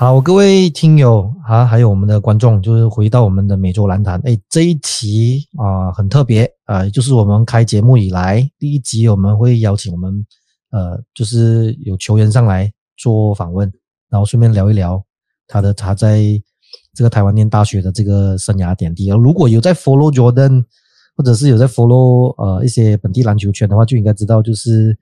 [0.00, 4.20] 好，各位听友啊，还有我们的观众，就是回到我们的美洲篮坛。
[4.22, 10.24] 哎，这一期啊很特别啊，就是我们开节目以来第一集，我们会邀请我们
[10.70, 13.68] 呃，就是有球员上来做访问，
[14.08, 15.04] 然后顺便聊一聊
[15.48, 16.22] 他的他在
[16.94, 19.08] 这个台湾念大学的这个生涯点滴。
[19.08, 20.64] 如果有在 follow Jordan，
[21.16, 24.96] 或者是有在 follow 呃一些本地篮球圈的话，就应该知道，就是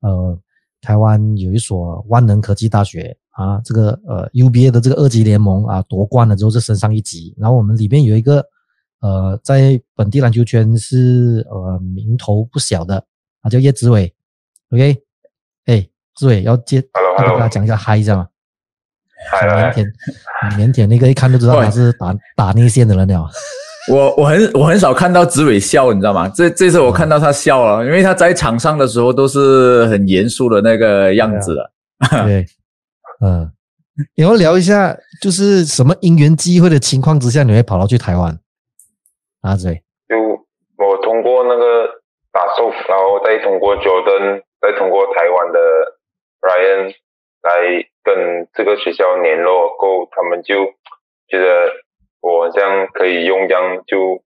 [0.00, 0.40] 呃
[0.80, 3.14] 台湾有一所万能科技大学。
[3.38, 7.32] 啊，这个呃 UBA 的这个二级联盟啊，夺冠了之后就升上一级。
[7.38, 8.44] 然后我们里面有一个
[9.00, 12.96] 呃，在本地篮球圈是呃名头不小的
[13.42, 14.12] 啊，叫叶子伟。
[14.72, 14.96] OK，
[15.66, 16.82] 哎，志伟要接，
[17.20, 18.26] 要跟他讲一下嗨一下嘛。
[19.30, 19.86] 很腼腆，
[20.42, 23.24] 很腼腆，那个一看就知道他是打打内线的人了。
[23.88, 26.28] 我我很我很少看到子伟笑，你知道吗？
[26.28, 31.70] 这这次我看到他笑了，因为他在场上的时候都是很严肃的那个样子的。
[32.24, 32.44] 对。
[33.20, 33.50] 嗯，
[34.16, 38.38] 你要聊一下，就是什么因缘机会的情况之下，你会跑到去台湾？
[39.42, 40.14] 阿嘴，就
[40.76, 41.86] 我通过那个
[42.30, 45.58] 打手，然后再通过 Jordan，再通过台湾的
[46.40, 46.94] Ryan
[47.42, 50.66] 来跟这个学校联络，后他们就
[51.28, 51.70] 觉得
[52.20, 54.22] 我好像可以用这样，就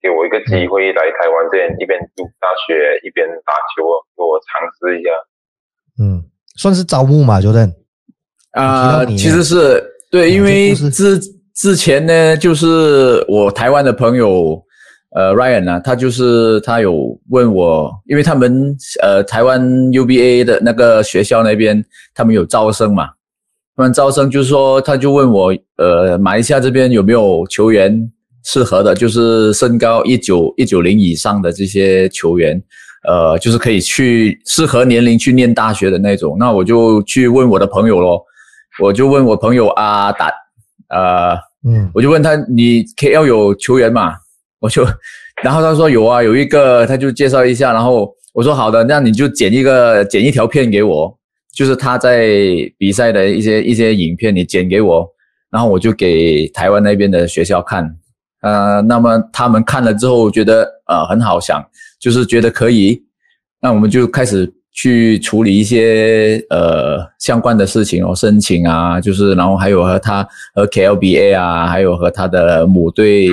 [0.00, 3.84] 给我一个机会来台湾这边一边读大学一边打球，
[4.16, 5.10] 给我尝试一下。
[6.00, 6.24] 嗯，
[6.56, 7.83] 算是招募嘛，Jordan。
[8.54, 11.20] 啊，其实是对，因为之
[11.54, 14.62] 之前呢，就是我台湾的朋友，
[15.14, 19.60] 呃，Ryan 呢，他就是他有问我，因为他们呃台湾
[19.90, 23.08] UBA 的那个学校那边，他们有招生嘛，
[23.76, 28.08] 他们招生就是说，他就问我，呃，马来西亚这边有没有球员
[28.44, 32.62] 适合的，就是身高一九一九零以上的这些球员，
[33.08, 38.24] 呃，就是可以去适合年龄去念大学的那种，那我就去问我的朋友咯。
[38.80, 40.26] 我就问我朋友啊，打，
[40.88, 44.14] 呃，嗯，我就问他，你 KL 有球员嘛？
[44.58, 44.84] 我就，
[45.42, 47.72] 然后他说有啊，有一个，他就介绍一下。
[47.72, 51.16] 然后我说好的，那你就剪一个，剪一条片给我，
[51.54, 52.26] 就是他在
[52.76, 55.08] 比赛的一些一些影片，你剪给我，
[55.50, 57.88] 然后我就给台湾那边的学校看，
[58.42, 61.64] 呃，那么他们看了之后觉得呃很好，想
[62.00, 63.00] 就是觉得可以，
[63.60, 64.52] 那我们就开始。
[64.76, 73.28] 去处理一些呃相关的事情哦，申请啊，就是然后还有和他和 KLBA 啊，还有和他的母队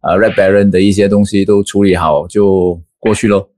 [0.00, 3.50] 呃 Red Baron 的一些东西都处理好就过去喽。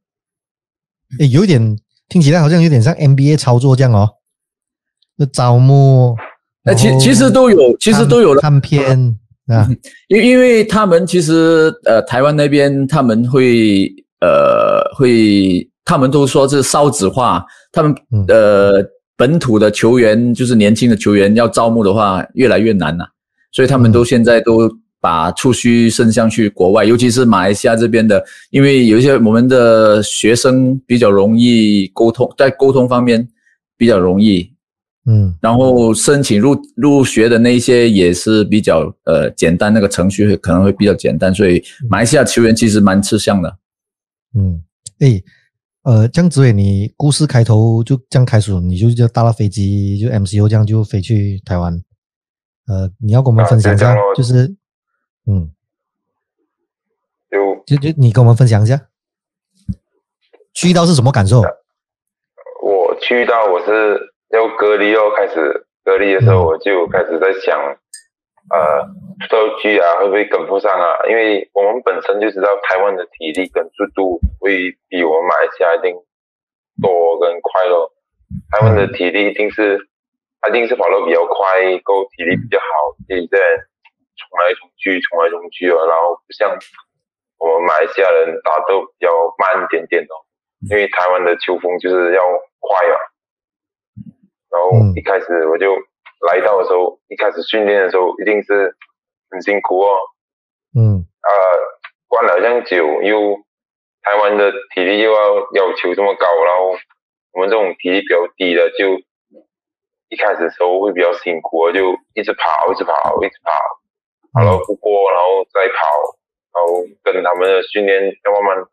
[1.21, 4.09] 诶，有点听起来好像有点像 NBA 操作这样哦，
[5.17, 6.17] 就招募，
[6.65, 9.17] 那其其实都有，其实都有了看片
[9.47, 9.69] 啊，
[10.09, 13.89] 因因为他们其实呃台湾那边他们会
[14.21, 15.70] 呃会。
[15.91, 17.93] 他们都说是少子化，他们
[18.29, 18.81] 呃
[19.17, 23.05] 本土的球员就是年轻的球员要招募的话越来越难了，
[23.51, 33.29] 所以他们都现在都把触须伸向去国外，尤其是马来西亚这边的，因为有一些我们的学生比较容易沟通，在沟通方面
[33.77, 34.49] 比较容易，
[35.11, 43.57] 嗯，然后申请入入学的那些也是比较呃简单，那个程序可能会比较简单，所以马来西亚球员其实蛮吃香的，
[44.39, 44.63] 嗯，
[45.01, 45.21] 诶。
[45.83, 51.73] 呃，江子伟，你故事开头就这样开始，你就就搭了飞机，就 MCO 这样就飞去台湾。
[52.67, 54.55] 呃，你要跟我们分享一下，就是，
[55.27, 55.51] 嗯，
[57.31, 58.89] 就就就你跟我们分享一下，
[60.53, 61.41] 去到是什么感受？
[62.63, 67.59] 我去到我是要隔离，要开始隔离的时候，我就开始在想。
[68.51, 68.83] 呃，
[69.31, 71.07] 数据啊会不会跟不上啊？
[71.09, 75.95] 因为我们本身就知道台湾的体力跟速度会比我们马来西亚一定
[76.83, 77.93] 多跟快咯。
[78.51, 79.79] 台湾的体力一定是，
[80.49, 82.67] 一定是跑得比较快，够体力比较好，
[83.07, 83.39] 可以在
[84.19, 85.87] 冲来冲去，冲来冲去哦。
[85.87, 86.51] 然后不像
[87.39, 90.27] 我们马来西亚人打斗比较慢一点点哦，
[90.69, 92.23] 因为台湾的球风就是要
[92.59, 92.99] 快啊。
[94.51, 95.79] 然后一开始我就。
[96.27, 98.77] 来到的时候，一开始训练的时候，一定是
[99.31, 99.97] 很辛苦哦。
[100.77, 101.07] 嗯。
[101.21, 101.31] 呃，
[102.09, 103.37] 关了这样久，又
[104.03, 106.73] 台湾的体力又要要求这么高，然后
[107.33, 108.97] 我们这种体力比较低的，就
[110.09, 112.93] 一开始的时候会比较辛苦，就一直跑，一直跑，
[113.23, 113.53] 一直跑，
[114.33, 115.85] 跑了不过，然后再跑，
[116.57, 118.65] 然后跟他们的训练要慢慢，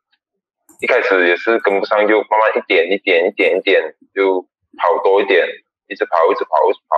[0.79, 4.41] 一开始也是跟不上，就慢慢一点一点一点一点就
[4.79, 5.45] 跑多一点，
[5.89, 6.95] 一直跑，一直跑，一直跑。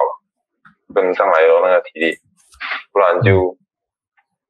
[0.94, 2.18] 跟上来的那个体力，
[2.92, 3.58] 不然就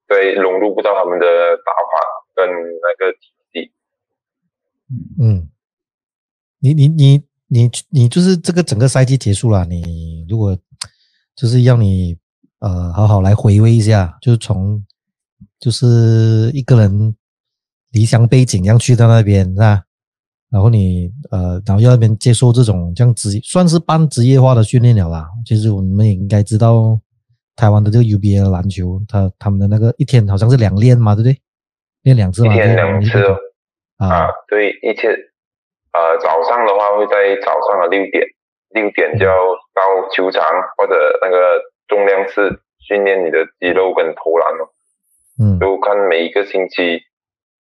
[0.08, 1.26] 对融入不到他们的
[1.58, 1.90] 打法
[2.36, 3.20] 跟那个体
[3.52, 3.72] 力。
[5.22, 5.50] 嗯，
[6.60, 10.58] 你你你你你就是这个整个赛季结束了，你如果
[11.36, 12.18] 就是要你
[12.60, 14.84] 呃好好来回味一下，就是从
[15.60, 17.16] 就是一个人
[17.92, 19.84] 离乡背景，这样去到那边是吧？
[20.52, 25.28] 然后你呃，然后要那边接受这种这样职算是半职业化的训练了啦。
[25.46, 27.00] 其实我们也应该知道，
[27.56, 31.38] 台湾的这个 UBA 篮球，他他们的那个一天好像是两练嘛，对不对？
[32.02, 33.24] 练两次嘛，一天两次
[33.98, 35.14] 啊，对，一天
[35.94, 38.26] 呃早上的话会在早上的六点，
[38.70, 39.36] 六点就要
[39.76, 40.42] 到球场
[40.78, 44.66] 或者那个重量室训练你的肌肉跟投篮哦。
[45.38, 47.04] 嗯，就看每一个星期，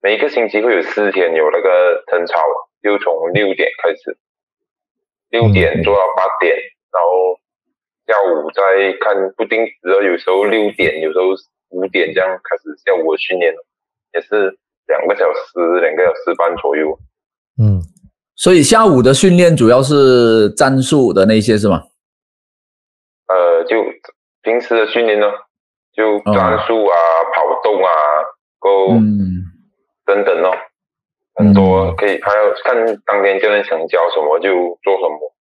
[0.01, 2.33] 每一个星期会有四天有那个晨操。
[2.81, 4.17] 就从六点开始，
[5.29, 6.55] 六点做到八点，
[6.91, 7.39] 然后
[8.07, 11.25] 下午再看不定时的，有时候六点，有时候
[11.69, 13.53] 五点这样开始下午的训练
[14.13, 16.97] 也是两个小时，两个小时半左右。
[17.61, 17.81] 嗯，
[18.35, 21.83] 所以下午的训练主要是战术的那些是吗？
[23.27, 23.75] 呃，就
[24.41, 25.27] 平时的训练呢，
[25.93, 26.95] 就战术啊、
[27.35, 27.91] 跑动啊、
[28.57, 28.87] 够
[30.05, 30.49] 等等哦。
[31.39, 32.75] 很多可以，还有看
[33.05, 34.49] 当天教练想教什么就
[34.83, 35.33] 做什么。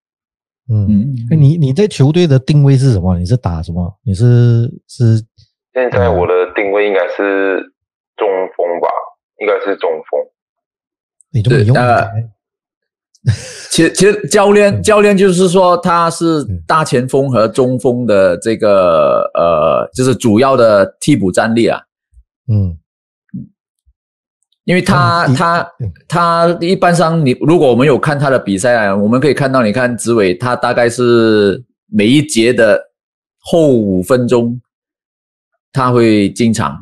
[0.71, 3.19] 嗯，哎，你你在球队的定位是什么？
[3.19, 3.99] 你是打什么？
[4.05, 5.21] 你是是？
[5.75, 7.61] 现在我的定位应该是
[8.17, 8.89] 中锋吧，
[9.41, 10.21] 应该是中锋。
[11.33, 11.77] 你这么用？
[13.71, 21.81] 其实其实教练教练就是说他是大前锋和中锋的这个呃，就是主要的替补战力啊。
[22.49, 22.79] 嗯。
[24.69, 25.67] 因为他他
[26.07, 32.79] 他一般上，你如果我们有看他的比赛啊，我们可以看到，你看紫伟他大概是每一节的
[33.39, 34.61] 后五分钟
[35.73, 36.79] 他会进场，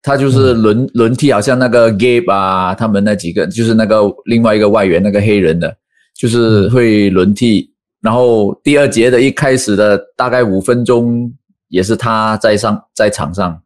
[0.00, 5.76] 他就是轮轮替，好像那个 Gabe 啊，他们那几个就是那个另外一个外援那个黑人的，
[6.16, 7.68] 就是会轮替，
[8.00, 11.28] 然后第二节的一开始的大概五分钟
[11.66, 13.60] 也是他在上在场上。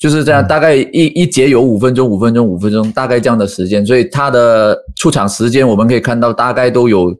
[0.00, 7.14] 就是这样，大概一一节有五分钟，五分钟，五分钟，大概这样的时间，所以他的出场时间我们可以看到，大概都有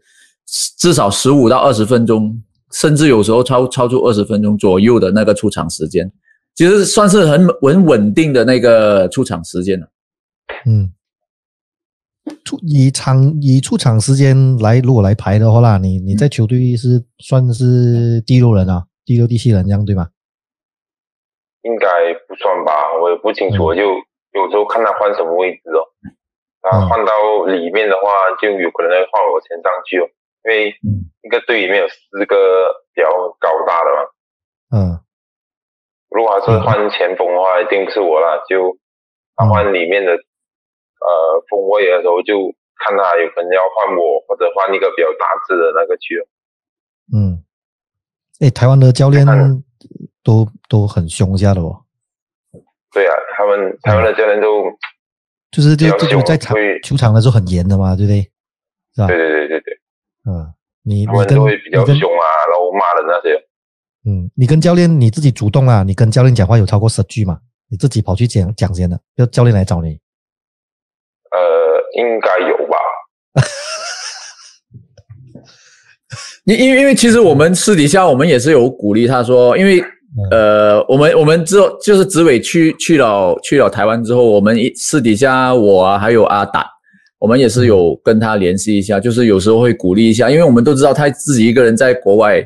[0.79, 2.43] 至少十五到二十分钟，
[2.73, 6.11] 甚至有时候超超出二十分钟左右的那个出场时间，
[6.55, 9.87] 其实算是很稳稳定的那个出场时间了。
[10.65, 10.91] 嗯，
[12.47, 20.09] 出以场以出场时间来如果来排的话啦，你你在球队是算是第六人啊，第六第七人这样对吗？
[21.63, 23.83] 应该不算吧，我也不清楚，就
[24.33, 25.85] 有时候看他换什么位置哦。
[26.63, 30.09] 他换到里面的话，就有可能会换我前上去哦，
[30.45, 30.75] 因为
[31.23, 33.09] 一个队里面有四个比较
[33.39, 33.99] 高大的嘛。
[34.77, 35.01] 嗯。
[36.11, 38.45] 如果是换前锋的话，一定是我了。
[38.49, 38.77] 就
[39.37, 46.27] 他换里面的呃锋位的时候，就看他有可能要换我，或者换一个比较大只的那个去了。
[47.15, 47.45] 嗯。
[48.41, 49.27] 哎，台湾的教练。
[50.23, 51.83] 都都很凶下的哦。
[52.93, 54.65] 对啊，他们台湾的教练都
[55.53, 58.23] 就是就就在场球场的时候很严的嘛，对不对？
[58.95, 59.07] 是吧？
[59.07, 59.75] 对对对对对。
[60.27, 60.53] 嗯，
[60.83, 63.37] 你他们都会比较凶啊，然后骂人那些。
[64.07, 65.85] 嗯，你跟教练你自己主动啊？
[65.85, 67.39] 你跟教练讲话有超过十句吗？
[67.71, 70.01] 你自己跑去讲讲先的，要教练来找你？
[71.31, 71.39] 呃，
[71.97, 72.77] 应该有吧。
[76.45, 79.81] 因因为因为其实我们私底下我们也是有鼓励他说，因为。
[80.33, 86.67] 呃，我们我们之后就是紫伟去去了去了台湾之后，我们一私底下我啊还有阿达，
[87.21, 92.45] 我们也是有跟他联系一下，就是有时候会鼓励一下，因为我们都知道他自己一个人在国外，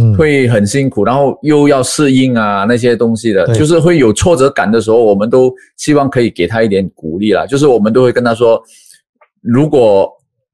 [0.00, 8.60] 嗯，会很辛苦，然后又要适应啊那些东西的，就是会有挫折感的时候，我们都希望可以给他一点鼓励啦，就是我们都会跟他说，
[9.40, 10.10] 如果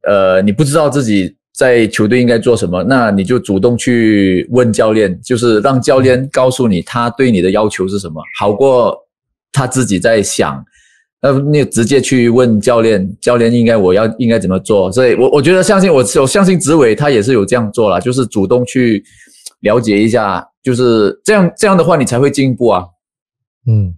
[0.07, 1.35] 呃你不知道自己。
[1.57, 2.83] 在球队应该做什么？
[2.83, 8.99] 那你就主动去问教练，就是让教练告诉你他对你的要求是什么，好过
[9.53, 10.61] 他自己在想。
[11.23, 14.91] 那你直接去问教练，教练应该我要应该怎么做？
[14.91, 19.05] 所以我我觉得相信我，我相信紫伟他也是有这样做了，就是主动去
[19.61, 22.85] 了解一下，就是这样这样的话你才会进步啊。
[23.69, 23.95] 嗯，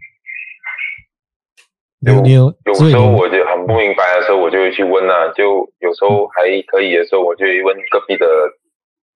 [2.01, 3.46] 有有有时候我就。
[3.67, 8.27] 不明白的时候，我就会去问啊，就有时候还可以的时候，我就会问隔壁的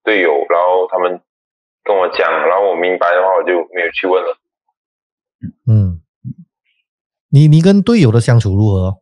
[0.02, 1.20] 队友，然后他们
[1.84, 4.36] 跟我讲，然后我明白的话，我就没有去问了。
[5.70, 6.02] 嗯，
[7.30, 8.98] 你你跟队友的相处如何？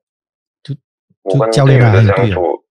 [0.62, 0.74] 就
[1.22, 2.62] 我跟队友的相处，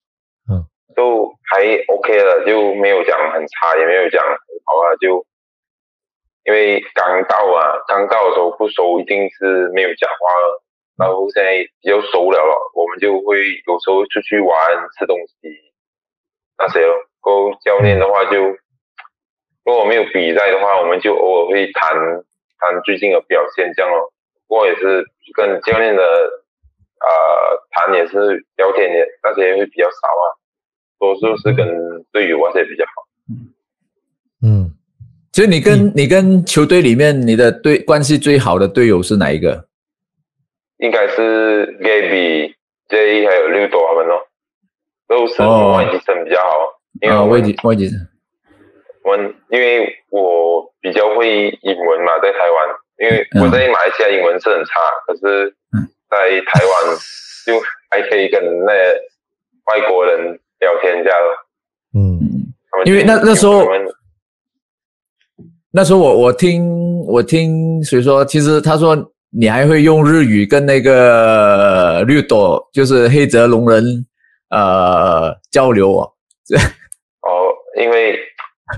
[0.48, 0.62] 嗯，
[0.96, 5.25] 都还 OK 了，就没有讲很差，也没有讲很好啊，就
[6.43, 10.29] 因为刚到啊，刚到的时候不熟，一定是没有讲话。
[10.98, 13.38] 然后现在比较熟了了，我们就会
[13.68, 14.50] 有时候出去玩、
[14.98, 15.48] 吃东西
[16.58, 16.94] 那些咯。
[17.20, 18.42] 后教练的话就，
[19.63, 21.94] 如果没有有比赛的话，我们就偶尔会谈
[22.58, 24.10] 谈最近的表现这样哦。
[24.48, 27.06] 不过也是跟教练的呃
[27.72, 30.25] 谈也是聊天也那些会比较少啊，
[30.98, 31.68] 多数是跟
[32.12, 32.92] 队友那些比较好。
[34.42, 34.72] 嗯，
[35.34, 39.67] 其实你跟你跟球队里面你的队关系最好的队友是哪一个？
[40.77, 42.53] 应该是 Gaby、
[42.89, 44.27] J 还有六朵他们咯，
[45.07, 47.98] 都是外籍生比较好，因为外籍外籍生。
[49.03, 49.15] 我
[49.50, 52.69] 因为我比较会英文嘛，在台湾，
[53.00, 54.72] 因为我在马来西亚英文是很差，
[55.05, 55.55] 可是，
[56.10, 56.98] 在台湾
[57.46, 58.74] 就还可以跟那
[59.72, 61.19] 外国人聊天这样。
[61.96, 62.19] 嗯，
[62.86, 63.65] 因为那那时候，
[65.72, 68.93] 那时候我我听我听谁说，其实他说
[69.31, 73.84] 你还会用日语跟那个绿朵，就是黑泽龙人
[74.50, 76.13] 呃交流哦。
[77.22, 78.17] 哦，因为。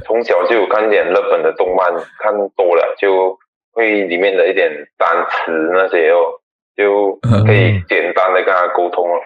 [0.05, 3.35] 从小就有看点日本的动漫，看多了就
[3.71, 6.37] 会里面的一点单词那些哦，
[6.77, 9.19] 就可以简单的跟他沟通了。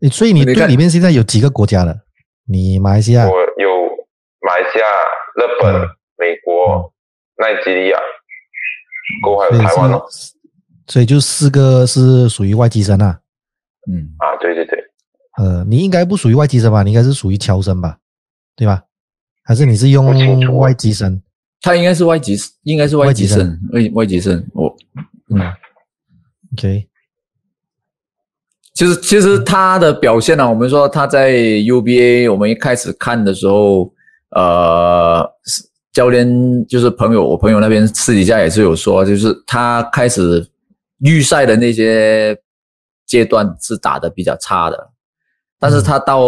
[0.00, 1.94] 诶，所以你对里面现在有几个国家了？
[2.48, 3.28] 你马来西亚？
[3.28, 3.86] 我有
[4.40, 4.86] 马来西亚、
[5.36, 5.74] 日本、
[6.16, 6.90] 美国、
[7.36, 7.98] 奈及利亚，
[9.22, 10.02] 够还有台湾哦。
[10.88, 13.18] 所以就四个是属于外籍生啊。
[13.90, 14.78] 嗯啊，对对对。
[15.38, 16.82] 呃，你应该不属于外籍生吧？
[16.82, 17.96] 你应该是属于侨生吧？
[18.56, 18.82] 对吧？
[19.42, 21.20] 还是你是用外籍生？
[21.62, 24.46] 他应该是外籍，应该是外籍生，外外籍生。
[24.54, 24.74] 我，
[25.28, 25.40] 嗯
[26.52, 26.86] ，OK。
[28.74, 33.92] 其实，其实他的表现呢，我们说他在 UBA，我们一开始看的时候，
[34.30, 35.28] 呃，
[35.92, 40.46] 教练就是朋友，我朋友那边私底下也是有说，就是他开始
[41.00, 42.36] 预赛的那些
[43.06, 44.90] 阶段是打的比较差的。
[45.58, 46.22] 但是他到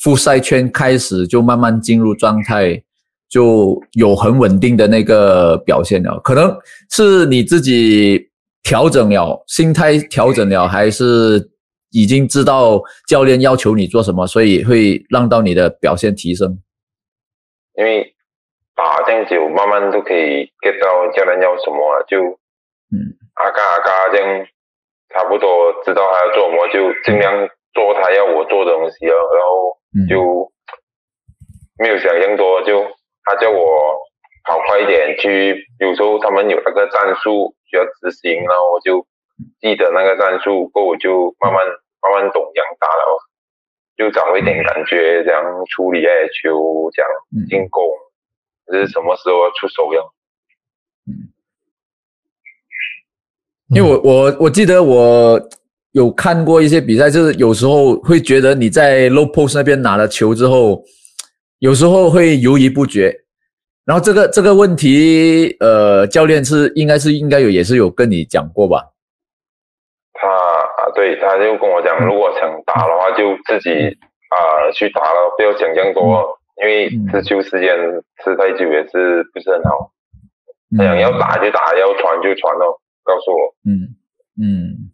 [0.00, 2.82] 复赛圈开始就慢慢进入状态，
[3.28, 6.18] 就有很稳定的那个表现了。
[6.24, 6.52] 可能
[6.90, 8.20] 是你自己
[8.64, 11.50] 调整了心态，调整了，还是
[11.90, 16.58] 已经知道教练要求你做什么，所以会让到你的表现提升。
[17.78, 18.12] 因为
[19.12, 22.18] 这样久，慢慢都可以 get 到教练要什么，就
[22.90, 24.46] 嗯，阿嘎阿嘎这样，
[25.10, 27.48] 差不多知道他要做什么，就尽量。
[27.74, 30.52] 做他要我做的东西啊，然后就
[31.78, 32.84] 没有想象多，就
[33.24, 33.96] 他叫我
[34.44, 35.56] 跑快一点去。
[35.78, 39.06] 有时候他们有那个战术需要执行，然后我就
[39.58, 41.64] 记得那个战术，过我就慢慢
[42.02, 43.18] 慢慢懂样打了，
[43.96, 47.10] 就长一点感觉，这样处理爱球，这样
[47.48, 47.88] 进攻，
[48.70, 50.04] 是什么时候出手样。
[53.74, 55.40] 因为我我我记得我。
[55.92, 60.82] 有看过一些比赛，就是有时候会觉得你在 low post 那边拿了球之后，
[61.58, 63.14] 有时候会犹豫不决。
[63.84, 68.82] 然后这个这个问题，呃，教练是应该是应该有也是有跟你讲过吧？
[70.14, 73.70] 他啊，对，他就跟我讲，如果想打的话，就自己
[74.30, 77.68] 啊去打了，不要想象多，因为持球时间
[78.24, 79.92] 持太久也是不是很好。
[80.76, 83.54] 他想要打就打，要传就传哦，告诉我。
[83.64, 83.94] 嗯
[84.40, 84.90] 嗯。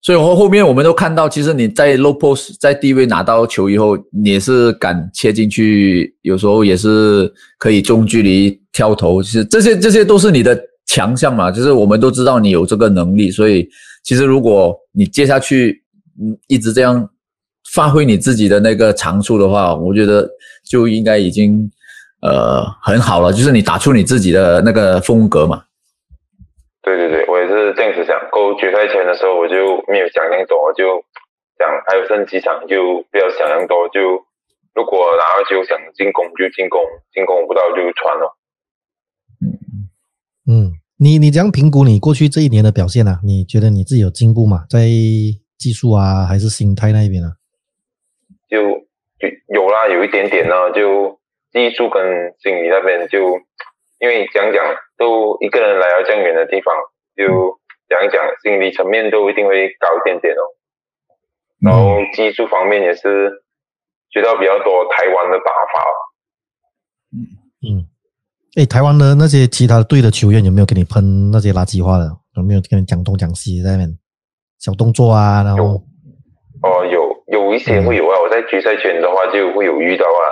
[0.00, 11.50] 所以后后面我们都看到，其实你在 low post 在低位拿到球以后，你也是敢切进去，有时候也是可以中距离跳投，其实这些这些都是你的强项嘛。
[11.50, 13.68] 就是我们都知道你有这个能力，所以
[14.02, 15.82] 其实如果你接下去
[16.20, 17.08] 嗯一直这样
[17.74, 20.28] 发挥你自己的那个长处的话，我觉得
[20.64, 21.70] 就应该已经
[22.22, 23.32] 呃很好了。
[23.32, 25.64] 就是你打出你自己的那个风格嘛。
[26.82, 28.16] 对对对，我也是这样子想。
[28.30, 29.54] 过决赛前的时候，我就
[29.88, 31.04] 没有想那么多，就
[31.58, 33.88] 想还有剩几场，就不要想那么多。
[33.88, 34.00] 就
[34.74, 36.80] 如果拿到球想进攻就进攻，
[37.12, 38.36] 进攻不到就传了。
[39.42, 39.48] 嗯
[40.46, 43.18] 嗯，你你这样评估你过去这一年的表现呢？
[43.24, 44.64] 你觉得你自己有进步吗？
[44.70, 44.86] 在
[45.58, 47.32] 技术啊，还是心态那一边呢？
[48.48, 48.86] 就
[49.18, 50.70] 就有啦，有一点点呢。
[50.74, 51.18] 就
[51.52, 53.38] 技术跟心理那边，就
[53.98, 54.64] 因为讲讲。
[54.98, 56.74] 都一个人来到这样远的地方，
[57.14, 57.56] 就
[57.88, 60.42] 讲一讲心理层面都一定会高一点点哦。
[61.60, 63.44] 然后技术方面也是
[64.10, 65.84] 学到比较多台湾的打法。
[67.12, 67.16] 嗯
[67.62, 67.86] 嗯，
[68.56, 72.10] 哎，台湾的那些其他队的球员有没有给你喷那些垃圾话的？
[72.34, 73.96] 有没有跟你讲东讲西在那边
[74.58, 75.44] 小动作啊？
[75.44, 75.80] 然后
[76.64, 78.18] 哦，有有一些会有啊。
[78.20, 80.24] 我在决赛圈的话就会有遇到啊。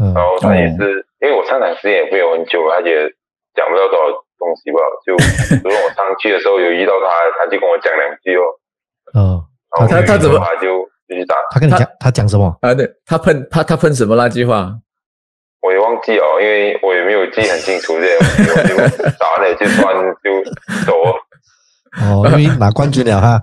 [0.00, 0.14] 嗯。
[0.14, 3.12] 然后他也是，因为我上场时间也会有很久，他也。
[3.56, 4.06] 讲不到多少
[4.38, 5.10] 东西吧，就
[5.64, 7.08] 如果我上去的时候有遇到他，
[7.40, 8.44] 他就跟我讲两句哦。
[9.18, 9.42] 嗯，
[9.88, 11.34] 他他怎么他就继续打？
[11.50, 12.56] 他跟你讲他讲什么？
[12.62, 14.70] 啊，对他喷他他喷什么垃圾话？
[15.60, 18.76] 我也忘记哦，因为我也没有记很清楚这些， 就
[19.18, 19.92] 打了就算
[20.22, 20.44] 就
[20.86, 20.94] 走。
[22.00, 23.42] 哦，因为拿冠军了哈，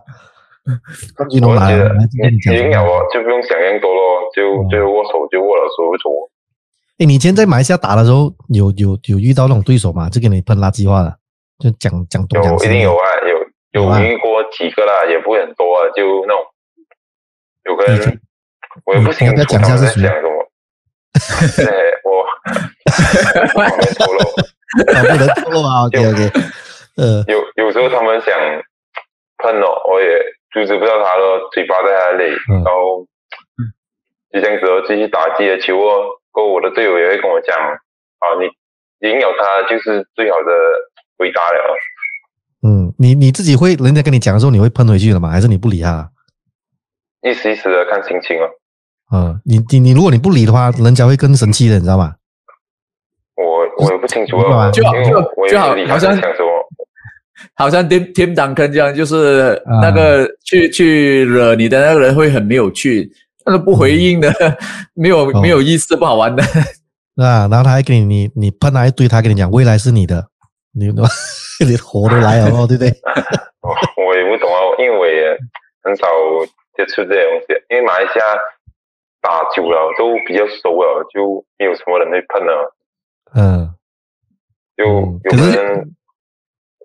[1.15, 1.77] 冠军都拿了，
[2.51, 6.29] 赢了哦，就不用想那么多咯，就就握手就握了，手不错。
[6.97, 10.09] 哎，你以前在马来西亚打的时候，有有有遇到那种对手吗？
[10.09, 11.17] 就给你喷垃圾话的，
[11.59, 13.03] 就讲讲多讲一定有啊，
[13.73, 16.43] 有有遇过几个啦，也不会很多啊，就那种
[17.65, 18.21] 有个人，
[18.85, 20.05] 我也不清楚他们在讲什么。
[21.55, 21.65] 对，
[22.03, 22.25] 我
[23.53, 24.19] 不能透露，
[24.83, 25.85] 不能透露啊。
[25.85, 26.31] OK OK，
[26.97, 28.33] 呃，有有时候他们想
[29.37, 30.07] 喷哦，我也
[30.55, 31.21] 阻止不知道他的，
[31.51, 32.31] 嘴巴在那里，
[32.63, 33.05] 然后
[34.31, 36.15] 就这样子继续打自己的球哦。
[36.31, 38.47] 过我的队友也会跟我讲，啊，你
[39.05, 40.51] 赢了他就是最好的
[41.17, 41.77] 回答了。
[42.63, 45.29] 嗯，你你自己会，人家跟你讲的时候，你会喷回去了吗？
[45.29, 46.09] 还是你不理他？
[47.21, 48.49] 一时一时的看心情哦。
[49.13, 52.15] 嗯，你你你，如果你不理的话，人家会更生气的，你知道吗？
[53.35, 54.89] 我我也不清楚啊，就就
[55.49, 56.15] 就好好像
[57.55, 63.11] 好像 Tim Tim Duncan 这样，就是那个去去惹你的那个人会很没有趣。
[63.43, 64.33] 他都不回应的，
[64.95, 66.43] 没有没有意思，不好玩的。
[67.21, 70.27] 啊，然后他还给你你你喷他一堆，他跟你讲未来是你的，
[70.73, 70.87] 你
[71.63, 72.89] 你活都来了哦，对不对？
[73.97, 75.37] 我也不懂啊，因为我也
[75.83, 76.07] 很少
[76.75, 78.25] 接触这些东西，因为马来西亚
[79.21, 82.75] 打久了都比较熟了，就没有什么人会喷了。
[83.35, 83.69] 嗯，
[84.75, 85.94] 就有的人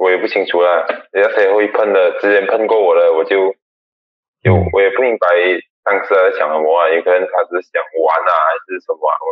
[0.01, 3.53] 我也不清楚了，人家谁会喷的，之前喷过我的，我就
[4.43, 5.29] 就我也不明白。
[5.85, 6.89] 当时在想什么啊？
[6.89, 9.13] 有可能他是想玩啊，还是什么啊？
[9.21, 9.29] 我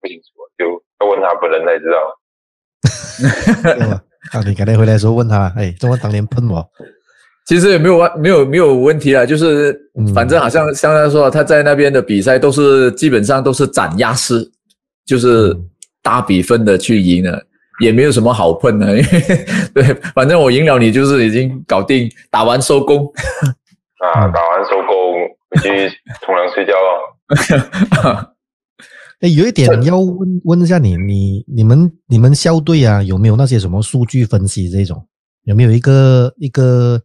[0.00, 1.98] 不清楚，就要问他本人才知道。
[4.32, 6.66] 啊，你改天回来的时候问他，哎，怎么当年喷我？
[7.46, 9.74] 其实也没有问，没有没有问题了，就是
[10.14, 14.36] 反正好像像他说，他在那边的比赛都是基本上都是斩压式，
[15.06, 15.56] 就是
[16.02, 17.42] 大比分的去赢了，
[17.80, 18.86] 也没有什么好喷的。
[19.74, 19.82] 对，
[20.14, 23.04] 反正我赢了你，就是已经搞定，打完收工。
[23.98, 25.60] 啊，打完收工回。
[25.60, 28.34] 去冲凉睡觉了。
[29.20, 35.06] 哎，有一点要问问一下你，你你们你们校队啊，有没有那些什么数据分析这种？
[35.44, 37.02] 有没有一个一个？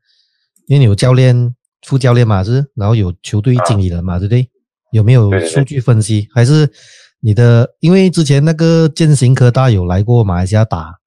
[0.67, 1.53] 因为你有教练、
[1.85, 2.65] 副教练嘛，是？
[2.73, 4.49] 然后有球队经理人嘛，对不对？
[4.91, 6.27] 有没有数据分析？
[6.33, 6.67] 还是
[7.25, 7.75] 你的？
[7.79, 10.99] 因为之前那个建行科大有来过马来西亚打，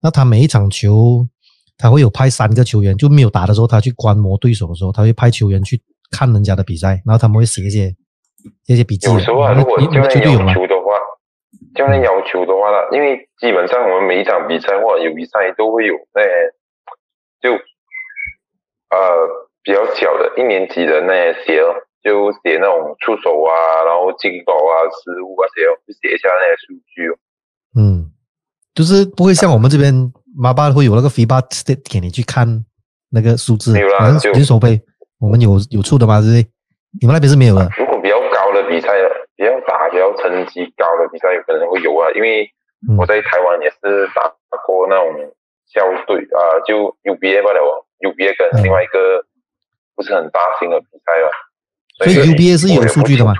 [0.00, 1.26] 那他每一场球，
[1.76, 5.80] 他会有派三个球员，就没有打的时候，他去观摩对手的时候，他会派球员去。
[6.12, 7.94] 看人家的比赛，然后他们会写一些
[8.66, 9.06] 写些笔记。
[9.06, 10.08] 有时候啊，如果教练要
[10.52, 10.98] 求的话，
[11.76, 16.20] 教练要求的话呢，因为基本上我们每一场比赛或者有比赛都会有那
[17.40, 18.98] 就呃
[19.62, 21.62] 比较小的一年级的那些，
[22.02, 27.16] 就写那种出手啊，然后进球啊、失误啊写，就写一下那些数据哦。
[27.76, 28.10] 嗯，
[28.74, 29.92] 就是不会像我们这边
[30.36, 32.46] 马巴会有那个 feedback state 给你去看
[33.10, 34.80] 那个数字，好像人手背。
[35.20, 36.18] 我们有有出的吗？
[36.20, 36.48] 对不对？
[37.00, 37.68] 你们那边是没有的。
[37.76, 38.88] 如果比较高的比赛，
[39.36, 42.08] 比较打比较成绩高的比赛，有可能会有啊。
[42.16, 42.48] 因为
[42.96, 44.32] 我在台湾也是打
[44.64, 45.30] 过那种
[45.68, 47.60] 校队啊，就 UBA 罢了
[48.00, 49.22] ，UBA 跟另外一个
[49.94, 51.30] 不是很大型的比赛了。
[52.02, 53.34] 所以 UBA 是有数据的吗？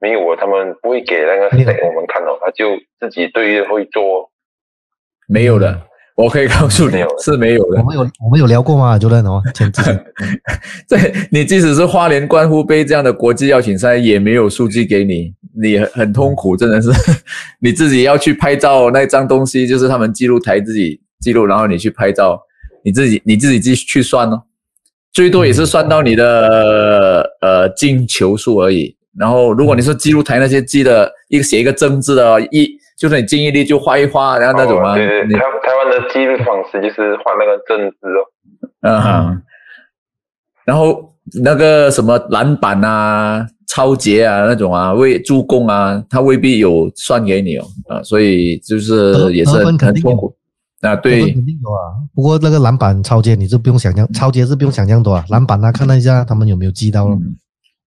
[0.00, 4.30] 没有啊，他们不会给那个给我们看哦，他就自己队会做。
[5.26, 5.80] 没有的。
[6.16, 7.80] 我可以告诉你，是没有的。
[7.80, 8.96] 我们有我们有聊过吗？
[8.96, 10.04] 就那种前之前，
[10.88, 16.88] 对，你即使是花莲观湖杯这样的国际邀请赛，也没有数据给你，你很很痛苦，真的是，
[17.58, 22.40] 你自己要去拍照那张东西，就是他们记录台自己记录，然后你去拍照，
[22.84, 24.40] 你自己你自己继续去算哦，
[25.14, 28.94] 最多也是算到你的呃进球数而已。
[29.16, 32.68] 然后如果你是记录台那些记的一个写一个正字的一。
[32.96, 34.94] 就是你记忆力就画一画，然后那种吗？
[34.94, 38.22] 对对，台台湾的记录方式就是画那个正字哦。
[38.82, 39.42] 嗯哼，
[40.64, 47.64] 然后那个什么篮板啊、超节啊那种啊、为助攻啊，他未必有算给你哦。
[47.88, 50.32] 啊，所以就是也是很痛苦
[50.84, 50.96] 啊。
[50.96, 51.78] 对，肯定有啊。
[52.14, 55.24] 不过那个篮板、超节你是不用想象，超节是不用想象多啊。
[55.28, 57.18] 篮板啊，看了一下他们有没有记到了。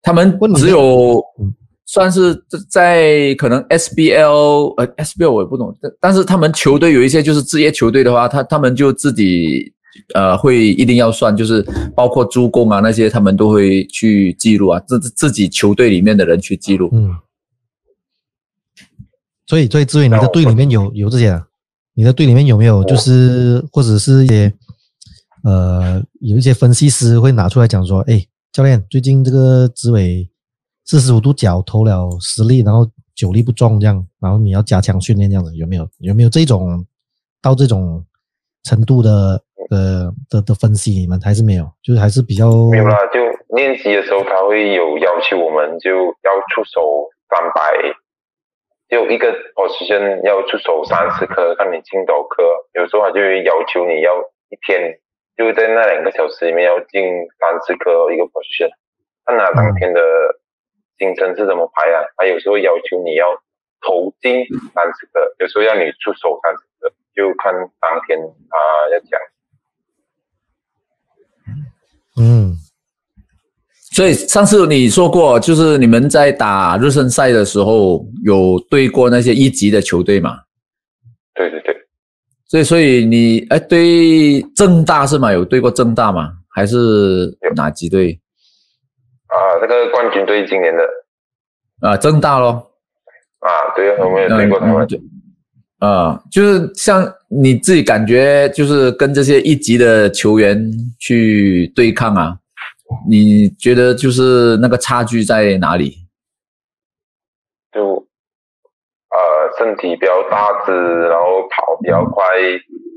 [0.03, 1.23] 他们只有。
[1.89, 2.37] 算是
[2.69, 9.73] 在可能 SBL 呃 SBL 我也不懂，但但是他们球队有一些就是职业球队的话，他他们就自己
[10.13, 16.91] 呃会一定要算，就是包括助攻啊那些，他们都会去记录啊，自自己球队里面的人去记录。
[16.93, 17.15] 嗯。
[19.47, 21.41] 所以，所以志伟，你的队里面有有这些？
[21.97, 24.53] 你的队里面有没有就是或者是一些
[25.43, 30.31] 呃有一些分析师会拿出来讲说，哎，教练，最近这个紫伟。
[30.89, 35.89] 四十五度角投了十粒，然后酒力不中这样，然后你要加强训练这样子，有没有？
[35.99, 36.87] 有没有这种
[37.43, 38.07] 到这种
[38.63, 40.93] 程度的的的的分析？
[40.93, 42.97] 你们还是没有，就是还是比较没有啦。
[43.13, 43.19] 就
[43.57, 46.79] 练习的时候，他会有要求我们就要出手
[47.35, 47.67] 三百，
[48.89, 52.43] 就一个 position 要出手三十颗，看你进多颗。
[52.75, 54.17] 有时候他就会要求你要
[54.49, 54.99] 一天
[55.37, 57.03] 就在那两个小时里面要进
[57.39, 58.71] 三十颗一个 position。
[59.25, 60.01] 看他当天的
[60.99, 62.07] 行程是怎么排啊？
[62.17, 63.27] 他有时候要求你要
[63.81, 68.57] 投进三十个，有时候要你出手三十个，就看当天啊
[68.93, 69.21] 要讲。
[72.19, 72.55] 嗯，
[73.97, 80.37] 所以上次你说过，就是你们在打热身赛的时候有对过那些一级的球队嘛？
[81.35, 81.75] 对对对。
[82.47, 85.33] 所以所以你哎对正大是吗？
[85.33, 86.31] 有对过正大吗？
[86.51, 88.21] 还是哪几队？
[89.29, 90.83] 啊，那个冠军队今年的
[91.81, 92.71] 啊，正大咯。
[93.39, 94.87] 啊，对，我们也对过他们。
[95.79, 102.37] 啊，就是像你自己感觉，就是跟这些一级的球员去对抗啊，
[103.09, 106.07] 你觉得就是那个差距在哪里？
[107.73, 108.07] 就
[109.11, 110.73] 呃，身体比较大只，
[111.09, 112.25] 然后跑比较快，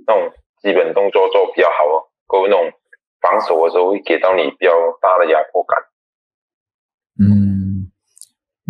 [0.07, 1.97] 那种基本动作做比较好哦，
[2.27, 2.71] 够那种
[3.21, 4.71] 防守的时候会给到你比较
[5.01, 5.79] 大的压迫感。
[7.19, 7.48] 嗯，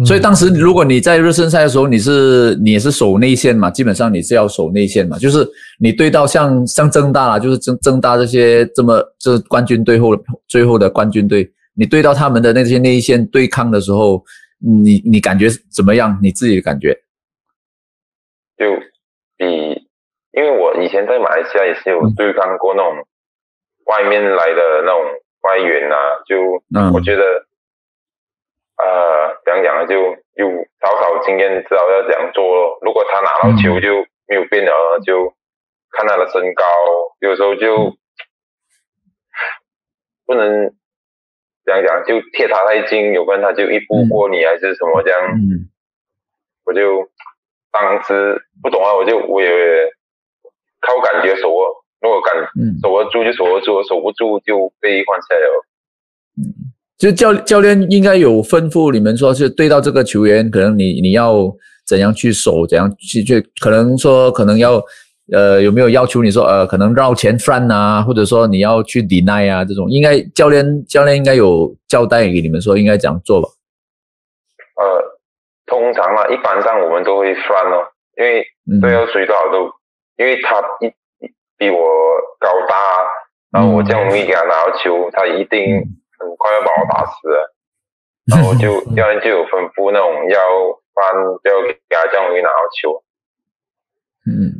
[0.05, 5.45] 所以当时如果你在热身赛的时候，你是你也是守内线嘛，基本上你是要守内线嘛，就是
[5.77, 10.11] 你对到像像正大啦，就是正正大这些这么这冠军队后
[10.47, 14.23] 最后的冠军队，你对到他们的那些内线对抗的时候，
[14.59, 16.17] 你你感觉怎么样？
[16.23, 16.93] 你自己的感觉？
[18.57, 18.65] 就
[19.35, 19.45] 比
[20.31, 23.05] 因为我以前在马来西亚也是有对抗过那种
[23.85, 25.01] 外面来的那种
[25.41, 27.21] 外援啊，就我觉得。
[28.81, 29.85] 呃，讲讲呢？
[29.87, 29.95] 就
[30.35, 32.79] 有少少经验，知道要怎样做。
[32.81, 35.33] 如果他拿到球就没有变了，就
[35.91, 36.63] 看他的身高，
[37.19, 37.97] 有时候就
[40.25, 40.73] 不能
[41.65, 45.19] 怎样讲，就贴他太近，有可能他就一步过你，还是什么这样。
[46.65, 47.09] 我就
[47.71, 49.91] 当时不懂啊，我就我也
[50.79, 51.49] 靠感觉守，
[51.99, 52.33] 如果敢
[52.81, 55.65] 守得住就守得住，守不住就被换下来了。
[56.99, 61.49] 就教教练应该有吩咐你们说，是对到这个球员，可能你你要
[61.87, 64.83] 怎样去守，怎样去去，可能说可能要，
[65.31, 73.47] 呃，有没有要求你说，呃，可能绕前 front 啊，或者说你要去 deny 啊，这种应该教练教练应该有交代给你们说应该怎样做吧？
[74.75, 75.17] 呃，
[75.67, 78.45] 通常啊，一般上我们都会 front 哦，因为
[78.81, 79.71] 对要谁多少都，
[80.17, 80.91] 因为他一
[81.57, 81.79] 比我
[82.41, 82.75] 高大，
[83.51, 85.81] 然后我这样容易给他拿到球，他一定。
[86.19, 87.55] 很快要把我打死了，
[88.29, 90.39] 然后就教练就有吩咐那种要
[90.93, 93.03] 翻，要给他这样容易拿到球。
[94.27, 94.53] 嗯，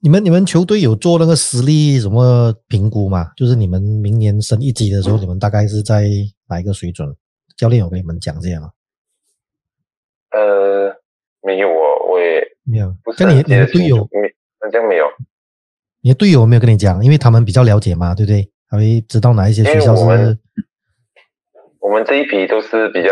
[0.00, 3.32] 你们你们球队有做那个实力什么评估吗？
[3.36, 6.08] 就是你们明年升一级的时候，你们大概是在
[6.48, 7.14] 哪一个水准？
[7.56, 8.70] 教练有跟你们讲这样吗？
[10.30, 10.96] 呃，
[11.42, 12.94] 没有我我也没有。
[13.16, 15.06] 跟你你的队友没，好像没有。
[16.00, 18.50] 你的队友没有跟你讲，因为他们比较了解嘛，对不对？
[18.68, 20.38] 还会知道哪一些学校是？
[21.80, 23.10] 我们这一批都是比较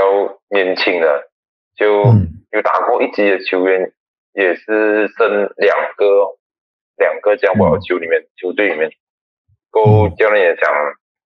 [0.51, 1.31] 年轻的，
[1.77, 2.03] 就
[2.51, 3.93] 有打过一级的球员，
[4.35, 6.37] 也是剩两个，
[6.97, 8.91] 两个这样不好球里面球队里面。
[9.71, 10.73] 够教练也讲，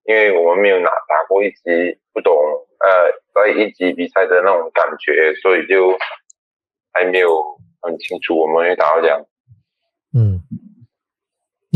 [0.04, 5.96] 因为我们没有拿打过一级，不懂呃在一级比赛的那种感觉，所以就
[6.92, 7.42] 还没有
[7.80, 9.24] 很清楚我们会打到这样。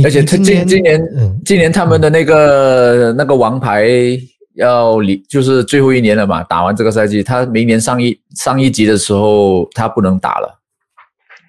[0.02, 0.04] 嗯。
[0.04, 1.00] 而且他今今年，
[1.44, 3.86] 今年他们的那个那个王牌
[4.54, 6.42] 要离，就是最后一年了嘛。
[6.42, 10.60] 打完这个赛季，他明年上一上一级的时候，他不能打了。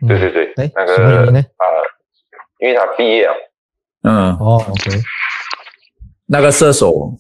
[0.08, 1.39] 对对对，哎，那个什么原因呢？
[1.39, 1.66] 啊，
[2.60, 3.34] 因为他毕业了。
[4.04, 5.02] 嗯，哦，OK。
[6.26, 7.18] 那个射手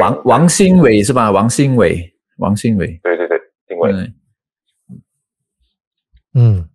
[0.00, 1.30] 王王新伟是吧？
[1.30, 3.00] 王新伟，王新伟。
[3.02, 4.12] 对对对，新伟。
[6.34, 6.68] 嗯，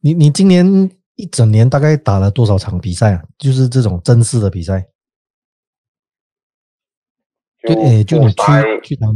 [0.00, 0.90] 你你今年。
[1.16, 3.22] 一整年大概打了多少场比赛啊？
[3.38, 4.86] 就是这种正式的比赛。
[7.62, 8.34] 就诶，就你去
[8.82, 9.14] 去台湾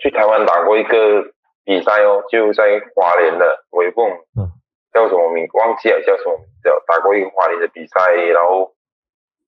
[0.00, 1.22] 去台湾打过一个
[1.62, 2.64] 比赛哦，就在
[2.96, 4.50] 华联的维凤，嗯，
[4.92, 8.74] 叫什么名忘记了，叫什么名叫打过一个华联的比赛，然后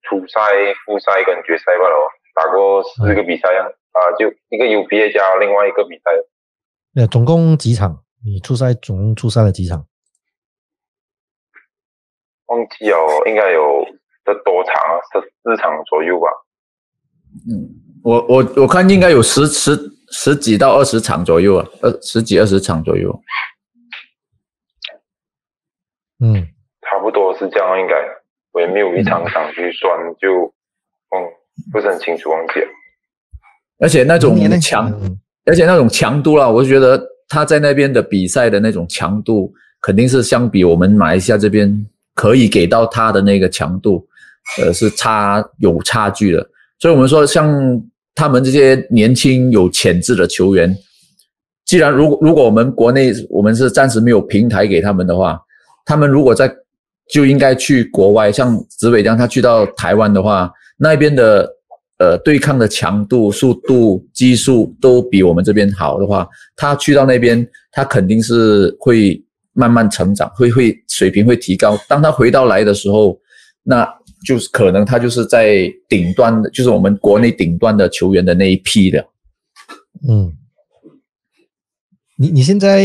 [0.02, 0.38] 初赛、
[0.84, 1.96] 复赛跟决赛罢了，
[2.36, 3.66] 打过四个比赛啊，
[3.98, 6.04] 啊，就一个 UPA 加另外一个比赛。
[6.92, 8.04] 那总共几场？
[8.24, 9.84] 你初赛总共出赛了几场？
[12.46, 13.86] 忘记哦，应该有
[14.24, 14.74] 这多场
[15.12, 16.28] 十四场左右吧。
[17.48, 17.68] 嗯，
[18.02, 19.78] 我我我看应该有十十
[20.10, 23.20] 十几到二十场左右啊，二十几二十场左右。
[26.20, 26.34] 嗯，
[26.80, 27.94] 差不多是这样，应该
[28.52, 30.46] 我也没有一场场去算，就
[31.10, 31.16] 嗯
[31.72, 32.68] 不是很清楚，忘记了。
[33.78, 34.90] 而且那种强，
[35.44, 44.04] 而且那种强度啦，我就觉得他在那边的比赛的那种强度，肯定是相比我们马来西亚这边可以给到他的那个强度，
[44.60, 46.44] 呃，是差有差距的。
[46.80, 47.80] 所以我们说，像
[48.12, 50.76] 他们这些年轻有潜质的球员，
[51.64, 55.38] 既然如果如果我们国内我们是暂时没有平台给他们的话，
[55.84, 56.52] 他们如果在
[57.08, 61.52] 就应该去国外，像紫伟江，他去到台湾的话，那边的。
[61.98, 69.18] 呃，对抗的强度、速度、技术都比我们这边好的话，他去到那边，他肯定是会
[69.56, 71.76] 慢慢成长，会会水平会提高。
[71.88, 73.18] 当他回到来的时候，
[73.62, 73.88] 那
[74.24, 79.08] 就是可能他就是在顶端的，就是我们国内顶端的球员的那一批的。
[80.06, 80.32] 嗯，
[82.18, 82.84] 你你现在，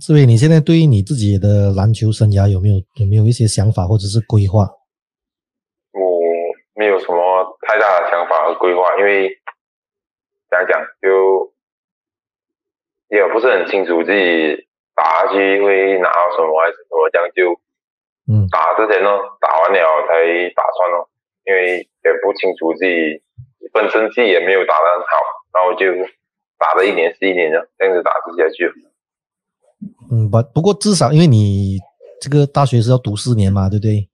[0.00, 4.68] 志伟，你现在对于你自己的篮球生涯有没有有没有一些想法或者是规划？
[5.92, 6.20] 我
[6.74, 9.30] 没有什么太大的想法和规划，因为
[10.50, 11.52] 讲讲，就
[13.08, 17.52] 也不是很清楚自己打下去会拿到什么还是什么，这样就
[18.32, 20.22] 嗯打之前呢，打完了才
[20.54, 21.08] 打算哦，
[21.44, 23.20] 因为也不清楚自己
[23.72, 25.12] 本身自己也没有打得很好，
[25.52, 25.86] 然后就
[26.58, 28.72] 打了一年是一年的这样子打下去。
[30.10, 31.78] 嗯，不不过至少因为你
[32.20, 34.08] 这个大学是要读四年嘛，对不对？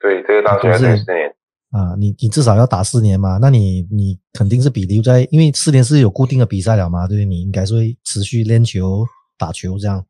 [0.00, 1.30] 对，这个大学四年
[1.70, 3.38] 啊，你你至少要打四年嘛？
[3.40, 7.24] 那你你肯定是比留在，因为四年是有固定的比赛了嘛，对不对？
[7.24, 9.06] 你应该是会持续练球、
[9.40, 10.04] 打球这样，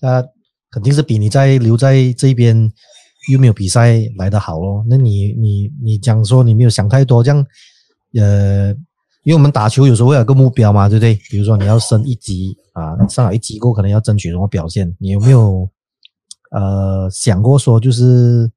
[0.00, 0.22] 那
[0.70, 2.70] 肯定是比你在留在这边
[3.30, 4.84] 又没有比赛来的好咯。
[4.88, 7.46] 那你你你讲说你没有想太多，这样
[8.14, 8.70] 呃，
[9.22, 11.14] 因为我们打球有时候会有个目标嘛，对不对？
[11.30, 14.94] 比如说你要升一级啊，上了一级过可能要争取什么表现？
[14.98, 15.70] 你有没有
[16.50, 18.50] 呃想过说就是？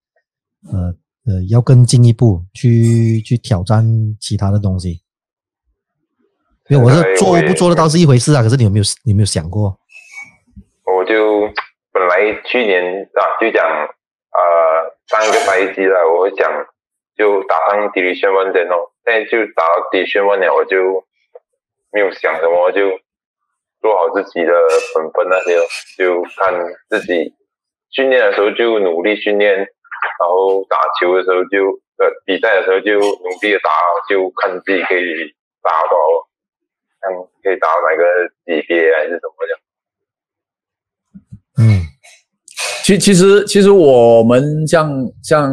[0.71, 0.93] 呃
[1.25, 3.83] 呃，要更进一步去去挑战
[4.19, 5.01] 其他的东西，
[6.69, 8.43] 因为我是做不做得到是一回事啊。
[8.43, 9.75] 可是你有没有你有没有想过？
[12.43, 16.67] 去年啊就讲呃上一个赛季了，我会讲
[17.15, 21.05] 就打上底里宣文点哦，但就打到底宣文了，我就
[21.91, 22.99] 没有想什么，就
[23.81, 24.53] 做好自己的
[24.95, 25.57] 本分那些，
[25.97, 26.53] 就看
[26.89, 27.33] 自己
[27.91, 29.67] 训练的时候就努力训练。
[30.19, 33.69] 然后打球的时候就呃比赛的时候就努力的打，
[34.09, 35.97] 就看自己可以打到，
[37.01, 38.03] 看可以打到哪个
[38.45, 39.59] 级别还是什么的。
[41.61, 41.85] 嗯，
[42.83, 45.51] 其其实其实我们像像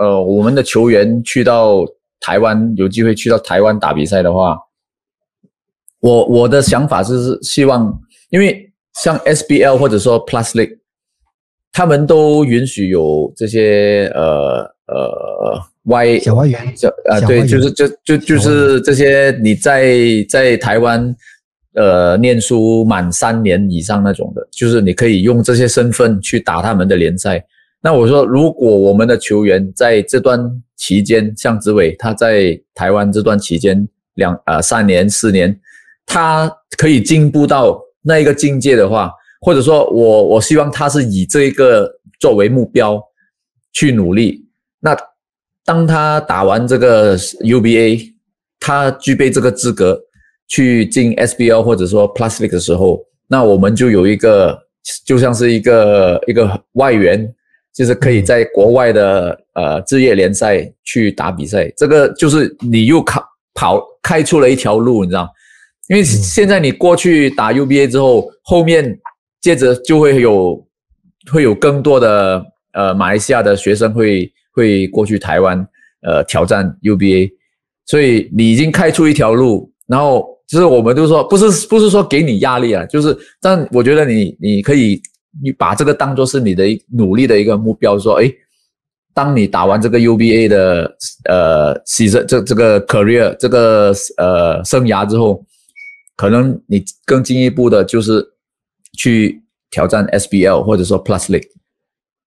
[0.00, 1.84] 呃我们的球员去到
[2.20, 4.58] 台湾有机会去到台湾打比赛的话，
[6.00, 7.98] 我我的想法是希望，
[8.30, 10.78] 因为像 SBL 或者说 Plus League。
[11.72, 16.58] 他们都允许有这些呃呃 Y 小外援，
[17.04, 19.94] 呃对，就是就就就是这些你在
[20.26, 21.14] 在台湾
[21.76, 27.42] 呃念书满三年以上那种的，就是你可以用这些身份去打他们的联赛。
[27.80, 30.38] 那我说，如果我们的球员在这段
[30.76, 35.56] 期间，像子伟他在台湾这段期间两呃三年四年，
[36.04, 39.12] 他可以进步到那一个境界的话。
[39.38, 43.00] 或者说我我希望他是以这一个作为目标
[43.72, 44.44] 去努力。
[44.80, 44.96] 那
[45.64, 48.14] 当他打完这个 UBA，
[48.58, 50.00] 他具备这个资格
[50.48, 54.58] 去进 SBL 或者说 League 的时候，那我们就有一个
[55.04, 57.32] 就像是一个一个外援，
[57.74, 61.72] 就是可以在国外的呃职业联赛去打比赛。
[61.76, 63.20] 这个就是你又开
[63.54, 65.28] 跑开出了一条路，你知道？
[65.88, 68.98] 因为现在你过去打 UBA 之后，后面。
[69.42, 70.66] 接着就会有
[71.30, 75.64] 会有更多的呃马来西亚的学生会会过去台湾
[76.02, 77.30] 呃挑战 UBA，
[77.84, 85.00] 所以你已经开出一条路，然后就是我们都说不是不是说给你压力啊，就是但我觉得你你可以
[85.42, 88.32] 你把这个当做是你的努力的一个目标，说哎，
[89.12, 90.96] 当你打完这个 UBA 的
[91.28, 95.44] 呃牺牲这这个 career 这个呃生涯之后，
[96.16, 98.26] 可能你更进一步的就是。
[98.98, 101.50] 去挑战 SBL 或者说 Plus League，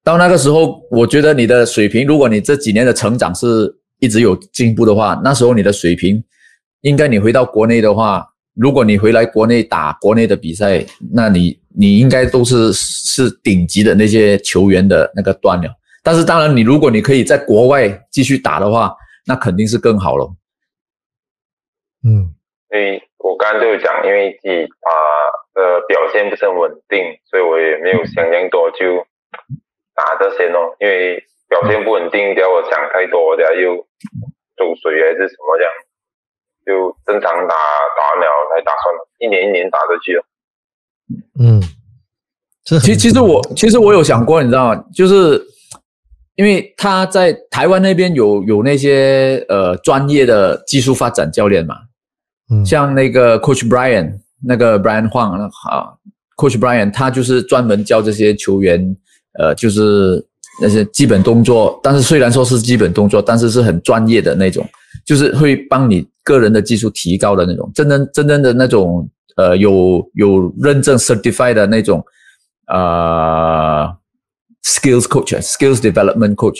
[0.03, 6.23] 到那个时候，我觉得你的水平，如果你这几年的成长是一直有进步的话，那时候你的水平，
[6.81, 15.69] 应该你回到国内的话，如果你回来国内打国内的比赛，那你你应该都是是顶级的那些球员的那个段了。
[16.01, 20.33] 但是当然，你如果你可以在国外继续打的话，那肯定是更好了。
[22.03, 22.33] 嗯，
[22.69, 24.89] 对，我刚刚就有讲，因为自己啊
[25.53, 29.05] 的表现不是很稳定，所以我也没有想象多就
[29.93, 30.75] 打这些咯。
[30.79, 33.75] 因为表现不稳定，叫我想太多，等下又
[34.55, 35.71] 走水还是什么这样，
[36.69, 37.55] 就正常打
[37.97, 40.23] 打完了才打算了，一年一年打着去了。
[41.39, 41.59] 嗯，
[42.79, 44.85] 其其实我其实我有想过，你知道吗？
[44.93, 45.43] 就是
[46.35, 51.75] 因为他在台湾那边有有那些呃专业的技术发展教练嘛，
[52.51, 55.95] 嗯，像那个 Coach Brian，那个 Brian Huang 啊
[56.37, 58.95] ，Coach Brian 他就是专门教这些球员，
[59.39, 60.23] 呃，就是
[60.61, 64.63] 那些基本动作，但是虽然说是基本动作，但是是很专业的那种，
[65.05, 69.09] 就是会帮你个人的技术提高的那种，真真真正的那种。
[69.35, 72.03] 呃，有有认证 certified 的那种，
[72.67, 73.87] 呃
[74.65, 76.59] ，skills coach，skills development coach。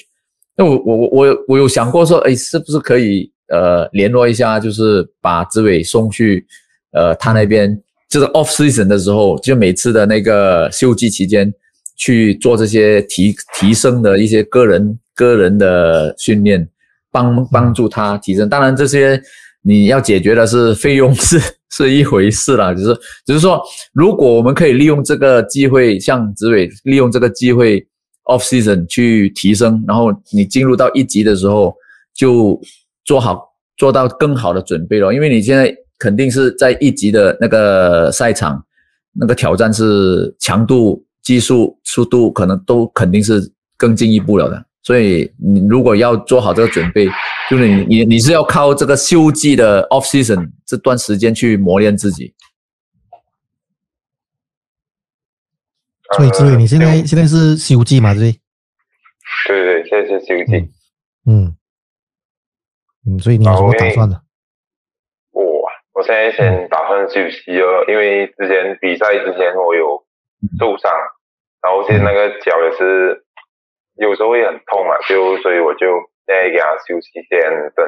[0.55, 6.45] 那我我我我我有想过说，哎，是不是可以呃联络一下，就是把志伟送去
[6.93, 7.77] 呃他那边，
[8.10, 11.53] 就是 off season 的时候，就每次的那个休季期间
[11.97, 16.65] 去做这些提提升的一些个人个人的训练，
[17.12, 18.47] 帮帮助他提升。
[18.47, 19.21] 当然这些。
[19.62, 21.39] 你要解决的是费用是
[21.72, 22.95] 是一回事啦，就是
[23.26, 23.62] 只是说，
[23.93, 27.80] 如果我们可以利用这个机会，像紫伟利用这个机会
[28.26, 31.74] off season 去提升，然后你进入到一级的时候
[32.15, 32.60] 就
[33.06, 33.43] 做好
[33.78, 38.63] 做到更好的准备了，因为你现在肯定是在一级的那个赛场，
[39.13, 43.41] 那个挑战是强度、技术、速度可能都肯定是
[43.78, 44.65] 更进一步了的。
[44.82, 47.08] 所以你如果要做好这个准备，
[47.49, 52.33] 就是你你你是要靠这个休季的 off season 这段时间去磨练自己。
[56.15, 58.13] 所以，志伟，你现在现在是休季嘛？
[58.13, 58.38] 对
[59.47, 60.71] 对对，现在是休季。
[61.25, 61.55] 嗯
[63.05, 64.21] 嗯，所以你有什么打算呢？
[65.31, 65.43] 我
[65.93, 70.03] 我现在先打算休息哦，因为之前比赛之前我有
[70.59, 70.91] 受伤，
[71.62, 73.25] 然后现在那个脚也是。
[73.99, 75.85] 有时候会很痛嘛，就所以我就
[76.30, 77.42] 现在给他休息先，
[77.74, 77.82] 等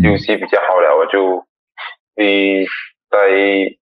[0.00, 1.44] 休息比较好了，我就
[2.16, 2.64] 会
[3.10, 3.76] 再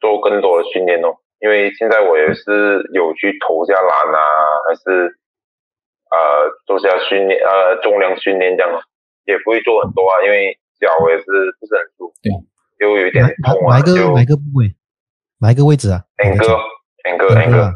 [0.00, 1.14] 做更多的训练哦。
[1.38, 4.18] 因为现在我也是有去投下篮啊，
[4.66, 5.14] 还是
[6.10, 8.82] 呃做下训练呃重量训练这样，
[9.26, 11.24] 也不会做很多啊，因为脚也是
[11.60, 12.32] 不是很舒服，对
[12.80, 13.78] 就有点痛啊。
[13.78, 14.74] 哪个哪个部位？
[15.38, 17.74] 哪一个位置啊？ankle，ankle，ankle。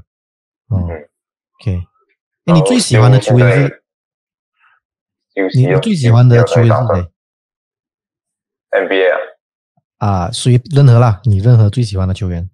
[0.75, 1.07] 嗯
[1.61, 1.79] ，OK。
[2.53, 3.80] 你最喜欢的球员是？
[5.35, 7.09] 你最喜欢的球员是谁
[8.73, 9.17] ？NBA 啊？
[9.99, 12.51] 啊，属于任何啦，你任何最喜欢的球员？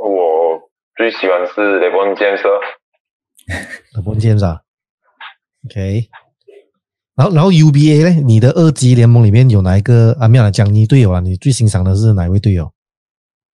[0.00, 2.48] 我最喜欢是雷邦建设。
[3.96, 4.46] 雷邦建设
[5.66, 6.08] ，OK。
[7.16, 8.20] 然后，然后 UBA 呢？
[8.24, 10.26] 你的二级联盟里面有哪一个啊？
[10.26, 11.20] 妙来讲，你队友啊？
[11.20, 12.72] 你最欣赏的是哪位队友？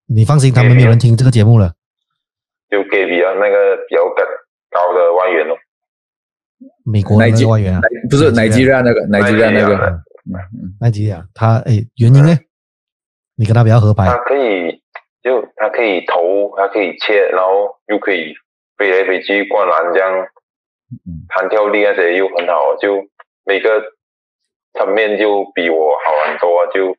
[0.07, 1.75] 你放心，他们没有人听这个节目了。
[2.71, 4.23] 就 Gaby 啊，那个比较高
[4.71, 5.57] 高的外援哦。
[6.87, 10.01] 美国那个外援啊，不是奈吉亚那个，奈吉亚那个，
[10.81, 12.39] 奈吉亚，他哎，原因呢？
[13.35, 14.07] 你跟他比较合拍。
[14.07, 14.81] 他可以，
[15.21, 18.35] 就他可以投，他可以切，然后又可以
[18.79, 20.29] 飞来飞去灌篮，这样
[21.29, 23.05] 弹跳力那些又很好，就
[23.45, 23.83] 每个
[24.79, 26.67] 层面就比我好很多。
[26.73, 26.97] 就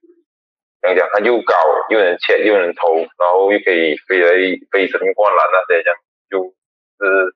[0.82, 1.56] 这样讲，他又高
[1.90, 4.30] 又能切又能投，然后又可以飞来
[4.70, 5.98] 飞身灌篮那些，这样
[6.30, 7.34] 就是。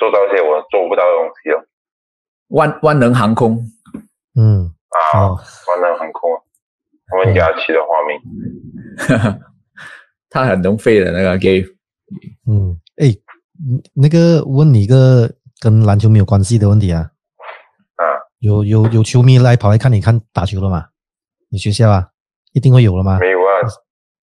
[0.00, 1.62] 做到一些我做不到的东西哦。
[2.50, 3.58] 万万能航空，
[4.36, 4.70] 嗯
[5.12, 6.30] 啊，万能航空，
[7.12, 9.40] 我们家起的花名，
[10.30, 11.66] 他很能飞的那个 game。
[12.48, 13.14] 嗯，哎，
[13.94, 17.10] 那个问你一个跟篮球没有关系的问题啊。
[17.96, 18.04] 啊，
[18.40, 20.86] 有有有球迷来跑来看你看打球了吗？
[21.50, 22.08] 你学校啊，
[22.52, 23.18] 一定会有了吗？
[23.20, 23.62] 没有啊，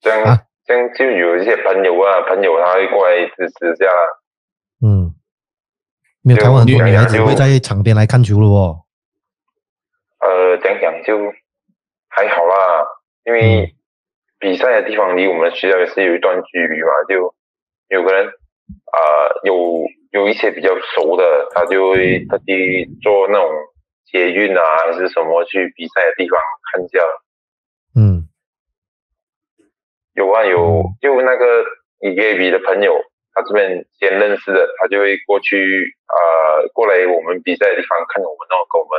[0.01, 3.85] 这样啊这样就有一些朋友啊，朋友他会过来支持一下。
[4.85, 5.13] 嗯。
[6.27, 8.84] 没有台湾很多女孩子会在场边来看球了哦。
[10.19, 11.32] 呃，讲讲就
[12.09, 12.86] 还好啦，
[13.23, 13.73] 因为
[14.38, 17.34] 比赛的地方离我们学校也是有一段距离嘛，就
[17.88, 18.99] 有可能啊
[19.43, 23.49] 有有一些比较熟的，他就会特地坐那种
[24.11, 26.38] 捷运啊还是什么去比赛的地方
[26.73, 26.99] 看一下。
[27.95, 28.28] 嗯，
[30.13, 31.45] 有啊有，就那个
[32.01, 32.99] EGB 的朋友。
[33.38, 38.97] 他这边先认识的，他就会过去呃过来我们比赛的地方看我们然后，跟我们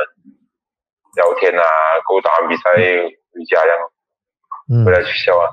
[1.19, 1.63] 聊天啊，
[2.07, 3.67] 跟我打完比赛回家这
[4.79, 5.51] 样，回来学校啊，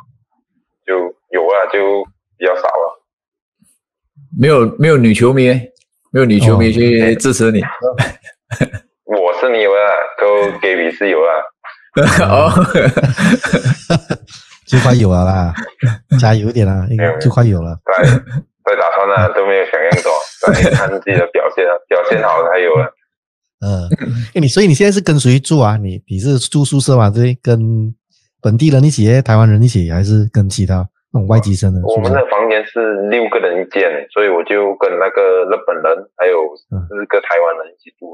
[0.87, 0.95] 就
[1.35, 2.05] 有啊，就
[2.39, 3.03] 比较少了。
[4.39, 5.49] 没有没有女球迷，
[6.13, 7.61] 没有女球迷去支持你。
[9.05, 9.77] 我是你有啊，
[10.21, 11.33] 都给你是有啊。
[12.29, 12.53] 哦，
[14.69, 15.55] 就快有了啦，
[16.21, 17.81] 加油点啦，应该就快有了。
[18.67, 20.13] 在在打算呢，都没有想象中，
[20.43, 22.93] 在 看自己的表现，表现好才有了。
[23.61, 23.89] 嗯，
[24.35, 25.77] 哎，你所以你现在是跟谁住啊？
[25.77, 27.09] 你你是住宿舍吗？
[27.09, 27.95] 对，跟
[28.43, 31.81] 本地人一起，台湾人一起，还是跟其他那种外籍生的？
[31.87, 38.13] 我们的房间是六个人一间，所以我就跟那个日本人还有四个台湾人一起住。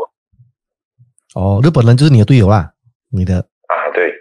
[1.34, 2.72] 哦，日本人就是你的队友啦，
[3.10, 4.12] 你的啊，对，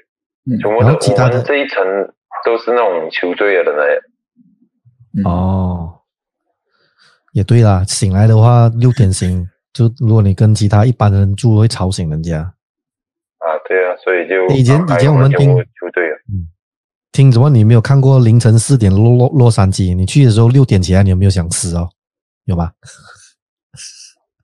[0.80, 1.84] 然后其他的这一层
[2.46, 4.02] 都是那种球队的人
[5.26, 6.01] 哦，
[7.32, 9.48] 也对啦，醒来的话六点醒。
[9.74, 12.40] 就如果你跟其他一般人住，会吵醒人家。
[12.40, 16.44] 啊，对啊，所以就以前以前我们听就对了，嗯，
[17.14, 17.50] 听什么？
[17.50, 19.96] 你没有看过凌晨四点洛洛洛杉矶？
[19.96, 21.90] 你去的时候六点起来，你有没有想死哦？
[22.44, 22.70] 有吗？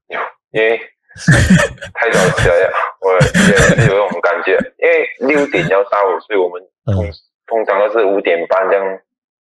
[0.08, 0.20] 有，
[0.52, 0.80] 因为
[1.94, 2.72] 太早起来了，
[3.02, 4.56] 我也是有这种感觉。
[4.80, 7.04] 因为六点要到，所以我们通
[7.48, 9.00] 通常都是五点半这样，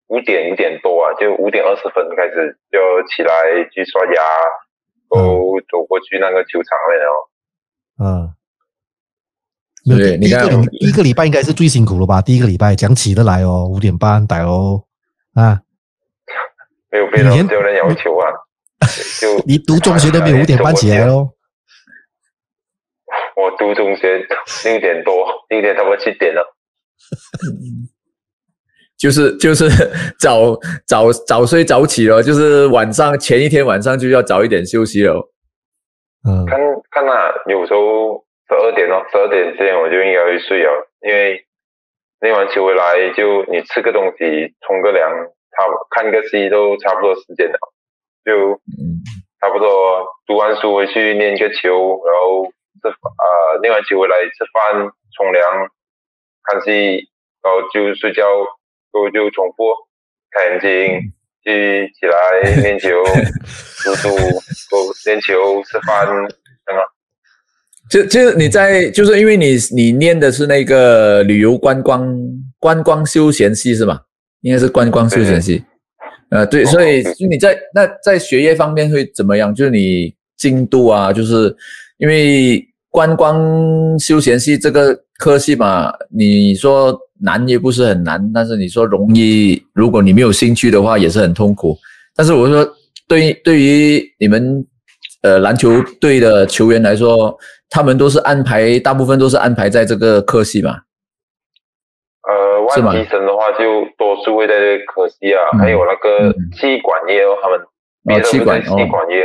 [0.09, 2.79] 五点五点多啊，就五点二十分开始就
[3.09, 3.31] 起来
[3.73, 4.23] 去刷牙。
[5.11, 7.15] 都走过去那个球场了哦。
[8.03, 12.21] 嗯，对，第一个礼第一个礼拜应该是最辛苦了吧？
[12.21, 14.83] 第一个礼拜讲起得来哦，五点半打哦，
[15.35, 15.61] 啊，
[16.91, 18.27] 没有被人有人要求啊，
[19.21, 21.31] 就 你读中学都没有五点半起来哦。
[23.37, 24.19] 我读中学
[24.65, 26.57] 六点多，六点差不多七点了。
[28.97, 29.69] 就是就是
[30.19, 35.31] 早早早睡早起了，就是晚上前一天晚上就要早一点休息了。
[36.27, 36.59] 嗯，看
[36.91, 41.45] 看那有时候十二点哦，十二点之前我就应该会睡了，因为
[42.21, 45.11] 练完球回来就你吃个东西，冲个凉，
[45.53, 47.59] 差看个戏都差不多时间了，
[48.25, 48.59] 就
[49.41, 52.47] 差不多读完书回去练个球，然后
[52.81, 54.89] 吃啊练完球回来吃饭
[55.19, 55.45] 冲凉
[56.45, 57.11] 看戏，
[57.43, 58.25] 然后就睡觉。
[58.95, 59.75] 就就重复，
[60.31, 62.91] 看眼睛，去起来练球，
[63.83, 64.09] 读书，
[65.05, 66.79] 练球，吃饭，等等。
[67.91, 72.17] 就就你在，就是因为你你念的是那个旅游观光
[72.61, 74.01] 观光休闲系是吗？
[74.43, 75.65] 应该是观光休闲系。
[76.31, 79.53] 呃，对，所以你在那在学业方面会怎么样？
[79.53, 81.55] 就是你进度啊，就是
[81.99, 86.97] 因为观光休闲系这个科系嘛，你说。
[87.21, 91.77] 难也不是很难，但是你说容易，如果你没有兴趣的话，也是很痛苦。
[92.15, 92.67] 但是我说，
[93.07, 94.65] 对对于你们
[95.23, 97.37] 呃篮球队的球员来说，
[97.71, 100.79] 他们都是安排，大部分都是安排在这个科系嘛。
[102.29, 107.61] 呃，外籍生的话，就多数会在这个科系啊，还有那个气管业哦，他们
[108.19, 109.25] 哦，气管气管业，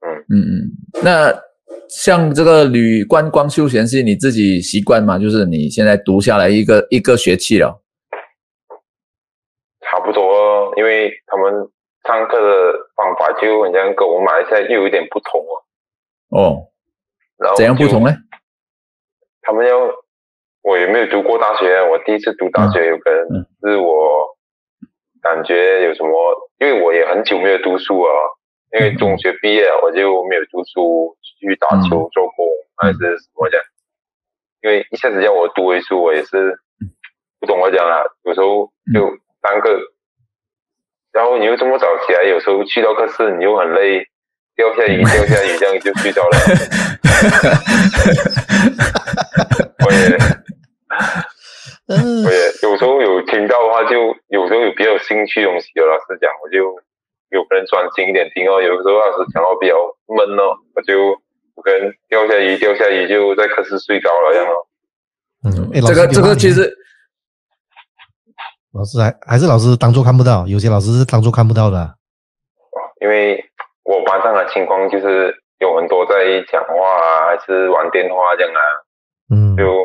[0.00, 1.47] 嗯嗯嗯，那。
[1.88, 5.18] 像这个旅观光休闲是，你自己习惯吗？
[5.18, 7.82] 就是你现在读下来一个一个学期了，
[9.80, 11.52] 差不多，因为他们
[12.04, 15.54] 上课的方法就好像跟我们马来西亚又有点不同哦。
[16.30, 16.68] 哦，
[17.38, 18.14] 然后怎样不同呢？
[19.40, 19.78] 他们要
[20.62, 24.36] 我也没有读过大学，我第一次读大学，有可能是我
[25.22, 26.12] 感觉有什么，
[26.60, 28.12] 因为我也很久没有读书啊，
[28.72, 31.16] 因为中学毕业我就没有读书。
[31.40, 32.44] 去打球、做工
[32.74, 33.60] 还是什么讲？
[34.60, 36.58] 因为一下子叫我读回书，我也是
[37.38, 38.02] 不懂我讲啊。
[38.24, 39.08] 有时候就
[39.40, 39.78] 单个，
[41.12, 44.04] 然后你又这么早起来，有时候去到课室你又很累，
[44.56, 46.36] 掉下雨掉下雨，这样就睡着了。
[49.86, 50.18] 我也，
[52.26, 56.74] 我也有时候有听到的话，就有时候有比较有兴趣东西，有老师讲，我就
[57.30, 58.60] 有可能专心一点听哦。
[58.60, 59.74] 有时候老师讲到比较
[60.06, 61.16] 闷哦，我就。
[61.60, 64.54] 可能掉下雨，掉下雨就在课室睡着了，这样哦。
[65.42, 66.72] 嗯，这个这个其实，
[68.72, 71.76] 老师还还是老师当做看不到，有些老师是当做看不到的。
[71.82, 73.44] 哦，因为
[73.82, 78.62] 我班上的情况就是有很多在讲话啊，还是玩电话这样啊。
[79.34, 79.56] 嗯。
[79.56, 79.84] 就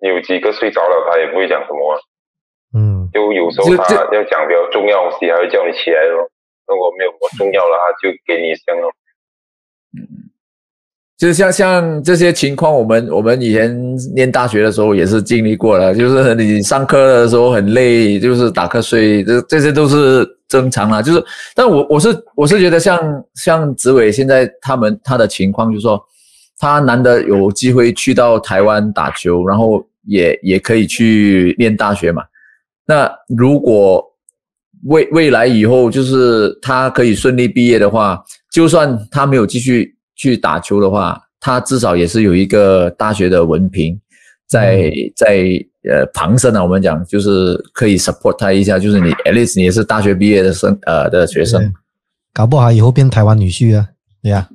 [0.00, 2.00] 有几个睡着了，他也不会讲什么。
[2.72, 3.10] 嗯。
[3.12, 6.30] 就有时候他要讲比较重要东西，还会叫你起来咯。
[6.66, 8.88] 如果没有什么重要的，他就给你香了。
[9.96, 10.30] 嗯。
[11.16, 15.94] 就像像这些情况，我们我们以前念大学的时候也是经历过了。
[15.94, 21.00] 就是你上课的时候很累，就是打瞌睡，这这些都是正常啦。
[21.00, 26.04] 就是，但我我是我是觉得像像子伟现在他们他的情况，就是说
[26.58, 32.24] 他难得有机会去到台湾打球，然后也也可以去念大学嘛。
[32.86, 34.04] 那如果
[34.84, 38.22] 未未来以后就是他可以顺利毕业的话，
[38.52, 39.92] 就算他没有继续。
[40.16, 44.00] 去打球的话，他至少也是有一个大学的文凭。
[44.46, 45.44] 在在
[45.90, 51.74] 呃旁身啊，我们讲就是可以 support 他一下，就是你 at least 你也是大学毕业的生呃的学生，
[52.32, 53.88] 搞不好以后变台湾女婿啊，
[54.22, 54.53] 对呀，嗯，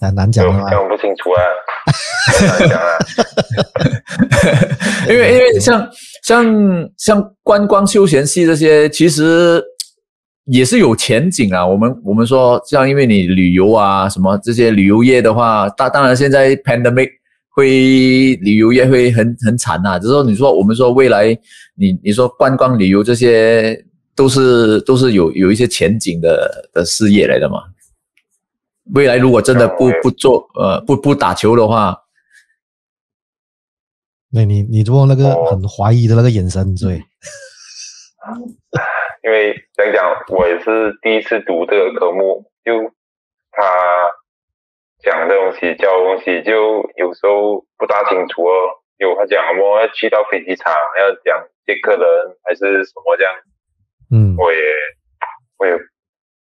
[0.00, 1.40] 难难讲啊，讲不清楚啊，
[2.60, 2.98] 难讲啊，
[5.08, 5.90] 因为因为像
[6.22, 9.62] 像像观光休闲系这些，其实
[10.46, 11.66] 也是有前景啊。
[11.66, 17.10] 我们我们说像因为你旅游啊什么这些旅游业的话，大当然现在 pandemic。
[17.50, 21.36] 会旅游业会很很惨呐，就是说，你说我们说未来，
[21.74, 23.76] 你你说观光旅游这些
[24.14, 27.56] 都是都是有有一些前景的的事业来的嘛。
[28.94, 31.96] 未来如果真的不不做呃不不打球的话，
[34.32, 36.96] 那你你做那个很怀疑的那个眼神，对。
[39.22, 42.92] 因为讲讲，我也是第一次读这个科目，就
[43.50, 43.62] 他。
[45.00, 48.82] 讲的东西，教的东西，就有时候不大清楚哦。
[48.96, 52.02] 有他讲我要去到飞机场，要讲接客人
[52.42, 53.32] 还是什么这样，
[54.10, 54.58] 嗯，我也
[55.56, 55.72] 我也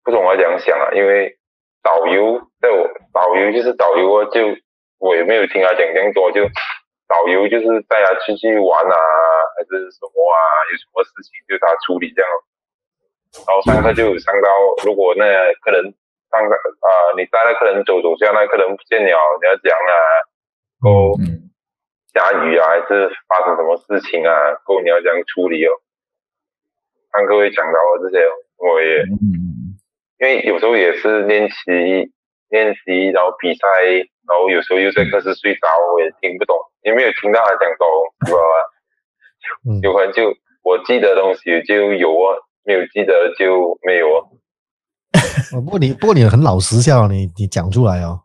[0.03, 0.91] 不懂我怎样想啊。
[0.97, 1.39] 因为
[1.83, 4.41] 导游在我导游就是导游啊，就
[4.99, 6.45] 我也没有听他讲这样多，就
[7.09, 8.95] 导游就是带他出去玩啊，
[9.57, 10.37] 还是什么啊，
[10.71, 12.31] 有什么事情就他处理这样。
[13.47, 14.49] 然后上课就上到，
[14.85, 15.25] 如果那
[15.63, 15.95] 客人。
[16.31, 19.93] 上课啊，你带那客人走走下，那客人不见了，你要讲啊，
[20.81, 21.19] 够
[22.15, 24.55] 下雨啊，还是发生什么事情啊？
[24.63, 25.75] 够你要这样处理哦。
[27.11, 28.25] 上课会讲到这些，
[28.59, 29.03] 我也，
[30.21, 32.13] 因为有时候也是练习
[32.51, 33.65] 练习，然后比赛，
[34.29, 37.89] 然后有时候又在课室睡着，我也听不懂，也没有听到他讲懂，
[38.27, 38.55] 知道吧？
[39.83, 44.19] 有可能就我记得东西就有啊，没有记得就没有啊。
[45.57, 48.21] 不过你不过你很老实笑，你你讲出来哦，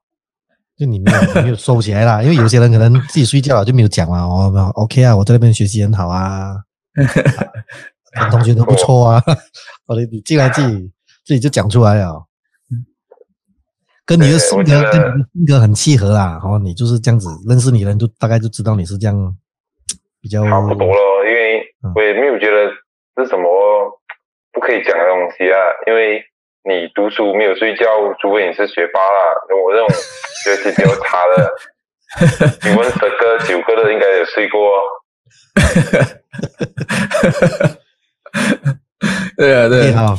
[0.77, 4.17] 就你没有没有收起来啦， 因为有些人可能自己睡觉了就没有讲了。
[4.19, 6.55] 哦，OK 啊，我在那边学习很好啊，
[8.29, 9.23] 同学都不错啊。
[9.87, 10.91] 我，你你进来自己
[11.25, 12.25] 自己就讲出来了，
[14.05, 16.39] 跟你的性格跟你的性格很契合啦。
[16.43, 19.35] 哦，你就是这样子，认识你的人就大概就知道你是这样
[20.21, 21.25] 比较差不多了。
[21.25, 21.65] 因为
[21.95, 22.71] 我也没有觉得
[23.17, 23.99] 是什么
[24.53, 25.57] 不可以讲的东西啊，
[25.87, 26.23] 因为。
[26.67, 27.85] 你读书没有睡觉，
[28.19, 29.19] 除非你是学霸啦。
[29.63, 29.87] 我这种
[30.43, 31.53] 学习比较差的，
[32.67, 34.59] 你问十个九个的应该有睡过。
[39.37, 40.17] 对啊，对啊。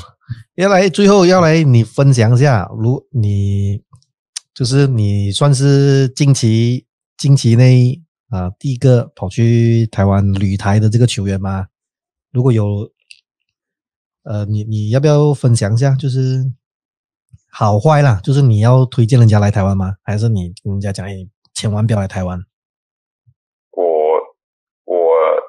[0.56, 3.82] 要来最后要来你分享一下，如你
[4.54, 6.86] 就是你算是近期
[7.16, 11.68] 近期内啊第一个跑去台湾旅台的这个球员吗？
[12.32, 12.90] 如果有。
[14.28, 15.94] 呃，你你要不要分享一下？
[15.94, 16.50] 就是
[17.48, 19.94] 好坏啦，就是你要推荐人家来台湾吗？
[20.02, 22.40] 还是你跟人家讲，你千万不要来台湾？
[23.70, 23.84] 我
[24.84, 24.98] 我，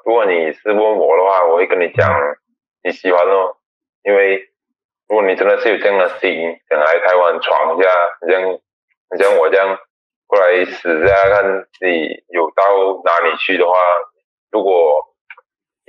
[0.06, 2.08] 如果你是问我的话，我会跟你讲
[2.84, 3.58] 你喜欢哦，
[4.04, 4.38] 因为
[5.08, 7.88] 如果你真的是有这样的心，想来台湾闯一下，
[8.26, 9.78] 你像你像我这样
[10.26, 13.72] 过来试一下，看你有到哪里去的话，
[14.50, 15.04] 如果。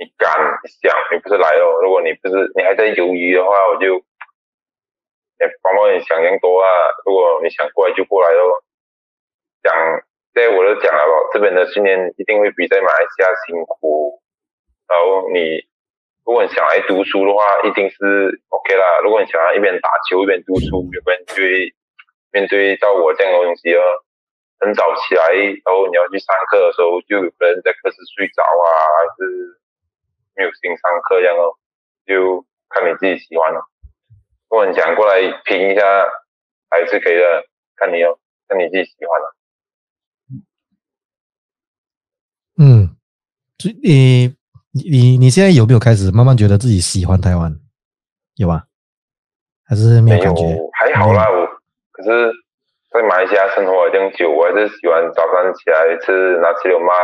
[0.00, 0.32] 你敢
[0.80, 1.76] 想，你不是来哦。
[1.82, 6.66] 如果你不是，你还在犹豫的话，我就，也帮帮你想更多啊。
[7.04, 8.64] 如果你想过来就过来哦。
[9.62, 9.76] 讲，
[10.32, 14.22] 在我都讲了，这边的训练一定会比在马来西亚辛苦。
[14.88, 15.68] 然后你，
[16.24, 19.00] 如果你想来读书的话，一定是 OK 啦。
[19.02, 21.74] 如果你想要一边打球一边读书，要不然就会
[22.32, 23.82] 面对到我这样的东西哦。
[24.60, 25.32] 很早起来，
[25.64, 29.60] 然后你要去上课的时候，就有人在课室睡着啊，还是。
[30.36, 31.58] 没有心上课这样哦，
[32.06, 33.60] 就看你自己喜欢了。
[34.48, 35.82] 如果你想过来拼一下，
[36.70, 37.44] 还是可以的，
[37.76, 38.18] 看你哦，
[38.48, 39.36] 看你自己喜欢了。
[42.58, 42.96] 嗯，
[43.82, 44.34] 你
[44.72, 47.54] 你你现在有没有开始慢慢觉得自己喜欢台湾？
[48.36, 48.62] 有吗？
[49.66, 50.42] 还是没有感觉？
[50.72, 51.46] 还好啦，我
[51.92, 52.32] 可是
[52.90, 56.94] 在马来西亚生活了这么久，我还是喜欢早上起来吃拿起牛妈，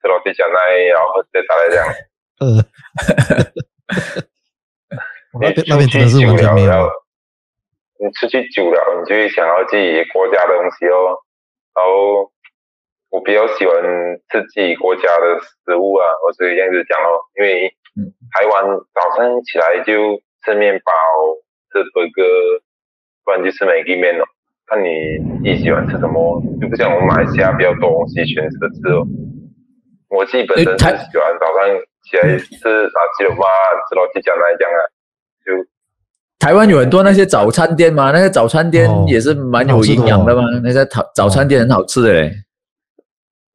[0.00, 0.58] 吃老弟讲奶，
[0.88, 1.84] 然后再打来这样。
[2.40, 2.64] 呃，
[5.40, 6.90] 那边那边真的是完全没有。
[8.00, 11.20] 你出去久了，你就会想要自己国家的东西哦。
[11.74, 12.32] 然后
[13.10, 13.74] 我比较喜欢
[14.30, 17.10] 吃自己国家的食物啊，我是这样子讲哦。
[17.36, 17.68] 因为
[18.32, 20.90] 台湾早上起来就吃面包、
[21.72, 22.62] 吃 burger，
[23.24, 24.24] 不然就是美面哦。
[24.66, 24.88] 看你
[25.38, 29.06] 自己喜欢吃什么，就不像我们马来西亚比较多东西选择吃哦。
[30.08, 31.80] 我自己本身是喜欢早上。
[32.02, 33.44] 起来吃炸鸡肉嘛，
[33.86, 34.80] 吃老鸡讲来讲啊，
[35.44, 35.52] 就
[36.38, 42.32] 台湾有很多那些早餐店嘛，那些早餐店也是蛮有营养的嘛，那些早早餐店很好吃的嘞。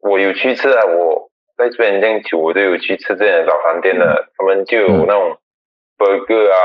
[0.09, 5.37] 我有去吃啊，我在这边这样久，我都有去吃这样的早餐店的，他们就有那种
[5.97, 6.57] burger 啊，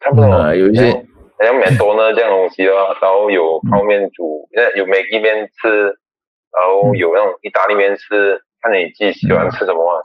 [0.00, 0.90] 差不多有一些
[1.38, 5.68] 像美多呢这样东西哦，然后有泡面煮，那有每一面吃，
[6.50, 10.04] 然后有那种意大利面吃，看你自己喜欢吃什么。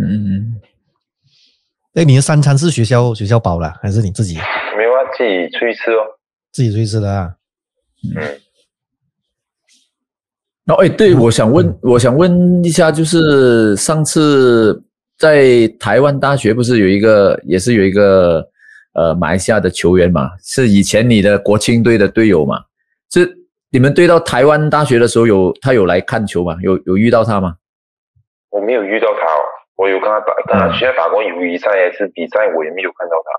[0.00, 0.60] 嗯，
[1.94, 4.38] 哎，你的三餐是学校学校包了，还是你自己？
[4.76, 6.06] 没有啊，自己出去吃哦。
[6.52, 7.34] 自己出去吃的啊。
[8.16, 8.40] 嗯。
[10.68, 14.78] 哦，哎，对，我想问，我想问一下，就是上次
[15.16, 18.46] 在台湾大学不是有一个，也是有一个
[18.92, 22.60] 呃马来西亚的球员嘛，是以前你的国青队的队友嘛？
[23.10, 23.34] 是
[23.70, 26.54] 你们对到台湾大学的时候有他有来看球吗？
[26.60, 27.56] 有有遇到他吗？
[28.50, 29.40] 我没有遇到他，哦
[29.76, 33.30] 我有跟他打，跟他现在打过友谊赛还是比赛，我也没有看到他，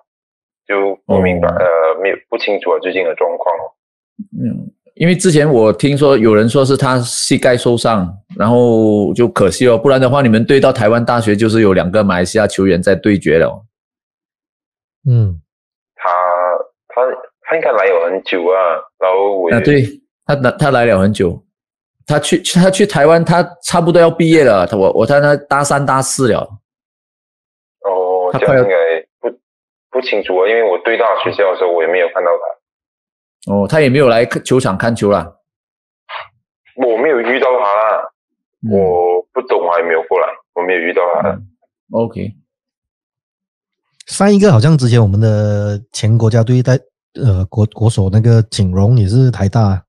[0.66, 3.64] 就不明白，呃，没有不清楚啊最近的状况哦。
[4.34, 4.72] 嗯。
[5.00, 8.06] 因为之前我听说有人说是他膝盖受伤，
[8.38, 13.64] 然后就可惜了，不然的话你们对到台湾大学就是有两个马来西亚球员在对决了。
[15.10, 15.40] 嗯，
[15.96, 16.10] 他
[16.90, 17.02] 他
[17.44, 19.86] 他应该来有很久啊，然后我啊，对
[20.26, 21.42] 他来他来了很久，
[22.06, 26.42] 他去他去台湾，他差不多要毕业了，他我我看他大三大四了。
[27.86, 28.76] 哦，这样应该
[29.22, 29.34] 不
[29.92, 32.59] 不清楚啊，因为我对到学校的时候我也没有看到他。
[33.48, 35.32] 哦，他也没有来球场看球啦。
[36.76, 38.12] 我没有遇到他啦，
[38.72, 41.42] 我不懂，还没有过来，我没有遇到他。
[41.92, 42.36] OK。
[44.08, 46.80] 上一个好像之前我们的前国家队在
[47.14, 49.84] 呃国国手那个景荣也是台大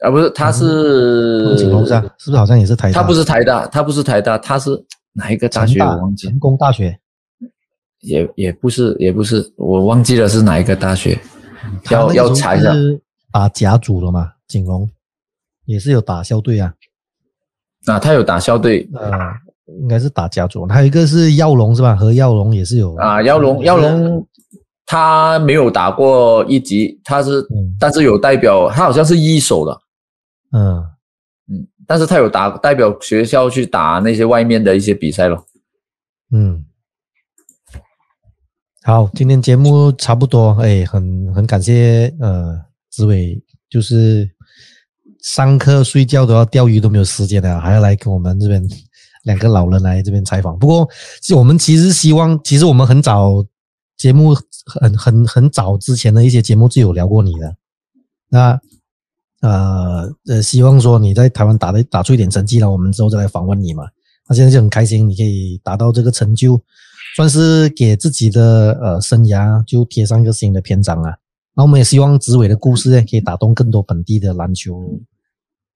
[0.00, 3.00] 啊，不是，他是景荣是啊，是不是好像也是台大？
[3.00, 4.70] 他不是台大，他不是台大，他是
[5.12, 5.80] 哪一个大学？
[5.80, 6.28] 我忘记。
[6.28, 6.98] 成功大学。
[8.00, 11.18] 也也不是，也不是，我忘记了是哪一个大学。
[11.90, 12.72] 要要查一下，
[13.32, 14.32] 打甲组了嘛？
[14.46, 14.88] 景龙
[15.64, 16.74] 也是有打校队啊。
[17.86, 19.10] 啊，他有打校队，呃，
[19.80, 20.66] 应该是打甲组。
[20.66, 21.96] 还有一个是耀龙是吧？
[21.96, 23.22] 和耀龙也是有啊。
[23.22, 24.26] 耀龙，耀龙
[24.86, 27.46] 他没有打过一级，他是，
[27.78, 29.80] 但是有代表，他好像是一手的。
[30.52, 30.76] 嗯
[31.48, 35.44] 嗯，但是他有打代表学校去打那些外面的一些比赛咯。
[36.32, 36.64] 嗯。
[38.86, 42.54] 好，今天节目差不多，哎，很很感谢，呃，
[42.90, 44.30] 志伟，就是
[45.22, 48.62] 上课睡觉都要钓鱼都没有时间的，还要来跟我们这边
[49.22, 50.58] 两个老人来这边采访。
[50.58, 50.86] 不过，
[51.34, 53.42] 我们其实希望，其实我们很早
[53.96, 57.56] 节目很很很早之前的一些节目就有聊过你的，
[58.28, 58.60] 那
[59.40, 63.84] 呃呃，希望说你在台湾打的打出一点成绩了，我们之后再来访问你嘛。
[64.28, 66.60] 那现在就很开心，你可以达到这个成就。
[67.14, 71.14] 算是给自己的呃生涯就贴上一个新的篇章啊！
[71.54, 75.00] 那我们也希望紫伟的故事呢，可以打动更多本地的篮球，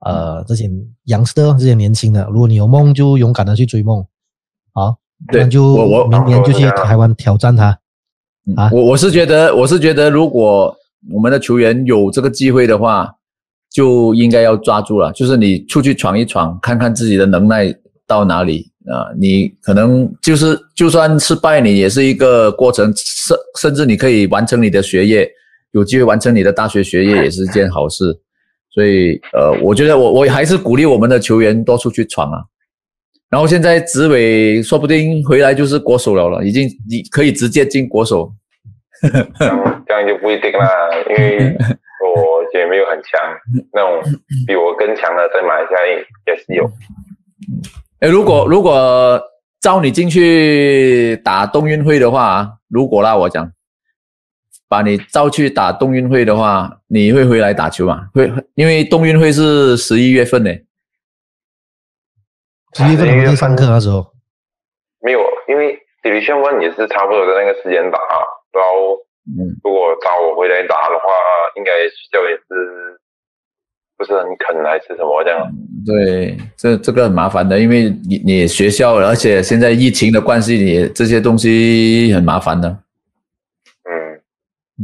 [0.00, 0.68] 呃，这些
[1.04, 4.04] 杨的这些年轻的，如果你有梦，就勇敢的去追梦，
[4.72, 4.96] 好，
[5.32, 5.76] 那就
[6.08, 7.78] 明年就去台湾挑战他
[8.56, 8.68] 啊！
[8.72, 10.74] 我我是觉得，我是觉得，如果
[11.12, 13.14] 我们的球员有这个机会的话，
[13.70, 17.72] 就应该要抓住了，就是你出去闯一闯，看看自己的能耐
[18.08, 18.72] 到哪里。
[18.90, 25.30] 啊，你可能就是就算失败，你也是一个过程，甚甚至你可以完成你的学业，
[25.72, 28.04] 有机会完成你的大学学业也是件好事。
[28.70, 32.38] 所以，呃，我觉得我我还是鼓励我们的球员多出去闯啊。
[33.28, 38.32] 然后现在紫伟说不定回来就是国手了了，已经你可以直接进国手。
[39.02, 40.68] 这样就不一定啦，
[41.10, 41.56] 因为
[42.02, 43.20] 我也没有很强，
[43.72, 45.78] 那种比我更强的在马来西亚
[46.26, 46.64] 也是有。
[48.00, 49.20] 哎，如果如果
[49.60, 53.50] 招你进去打冬运会的话，如果啦，我讲
[54.68, 58.08] 把你招去打冬运会的话，你会回来打球吗？
[58.14, 60.50] 会，因为冬运会是十一月份呢。
[62.74, 64.12] 十一月份在上课那时候。
[65.00, 67.98] 没有，因为 Division One 也是差不多的那个时间打，
[68.52, 68.98] 然后
[69.64, 71.04] 如果招我回来打的话，
[71.56, 73.00] 应该学校也是。
[73.98, 75.50] 不是很肯还是什么这样？
[75.88, 82.68] 对，这这个很麻烦的，因为你你学校，而且现在疫情的关系，你这些东西很麻烦的。
[82.68, 84.20] 嗯，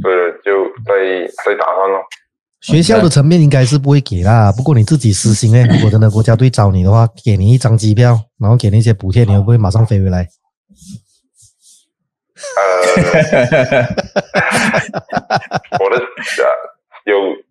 [0.00, 2.02] 对，就在在打算咯。
[2.62, 10.26] 学校的层面应该是不会给啦，不过你自己私心诶，如果真的国家队找你的话，给你一张机票，然后给你一些补贴，你会不会马上飞回来？
[12.56, 12.62] 呃，
[15.84, 16.02] 我的
[17.04, 17.43] 有。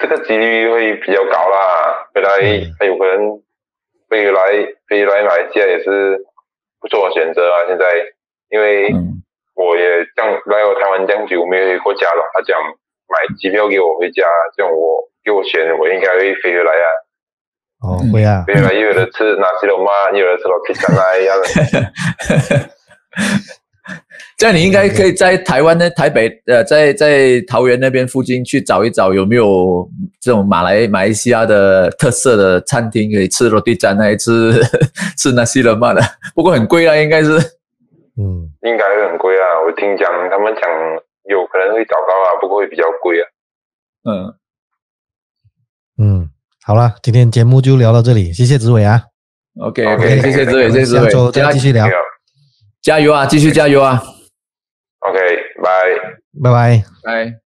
[0.00, 2.30] 这个几率会比较高啦，本来
[2.78, 3.42] 还有可能
[4.08, 4.40] 飞来
[4.88, 6.24] 飞来马来西亚也是
[6.80, 7.66] 不错的选择啊。
[7.68, 7.84] 现在
[8.48, 8.90] 因为
[9.54, 12.58] 我也这样来我台湾这样久没回过家了，他讲
[13.08, 14.24] 买机票给我回家，
[14.56, 16.86] 这样我给我选，我应该会飞回来啊。
[17.82, 18.42] 哦，会啊。
[18.46, 21.46] 飞回来，又有的吃拿西罗马，又有的吃罗皮干啊一样的。
[24.36, 29.88] 这样你应该可以在台湾的台北，呃，在在桃园那边附近去找一找，有没有
[30.20, 34.52] 这种马来马来西亚的特色的餐厅可以吃罗蒂站，还吃
[35.18, 36.02] 吃那西罗曼的？
[36.34, 37.38] 不过很贵啊，应该是。
[38.18, 39.44] 嗯，应该会很贵啊。
[39.64, 40.68] 我听讲他们讲
[41.24, 43.26] 有可能会找到啊，不过会比较贵啊。
[44.04, 44.34] 嗯
[46.02, 46.30] 嗯，
[46.64, 49.02] 好了，今天节目就聊到这里，谢谢紫伟啊。
[49.60, 51.86] OK OK，谢谢紫伟，谢谢子伟，下周再继续聊。
[52.82, 53.26] 加油啊！
[53.26, 54.02] 继续加油啊
[55.00, 55.18] ！OK，
[55.62, 55.70] 拜
[56.42, 57.40] 拜拜拜。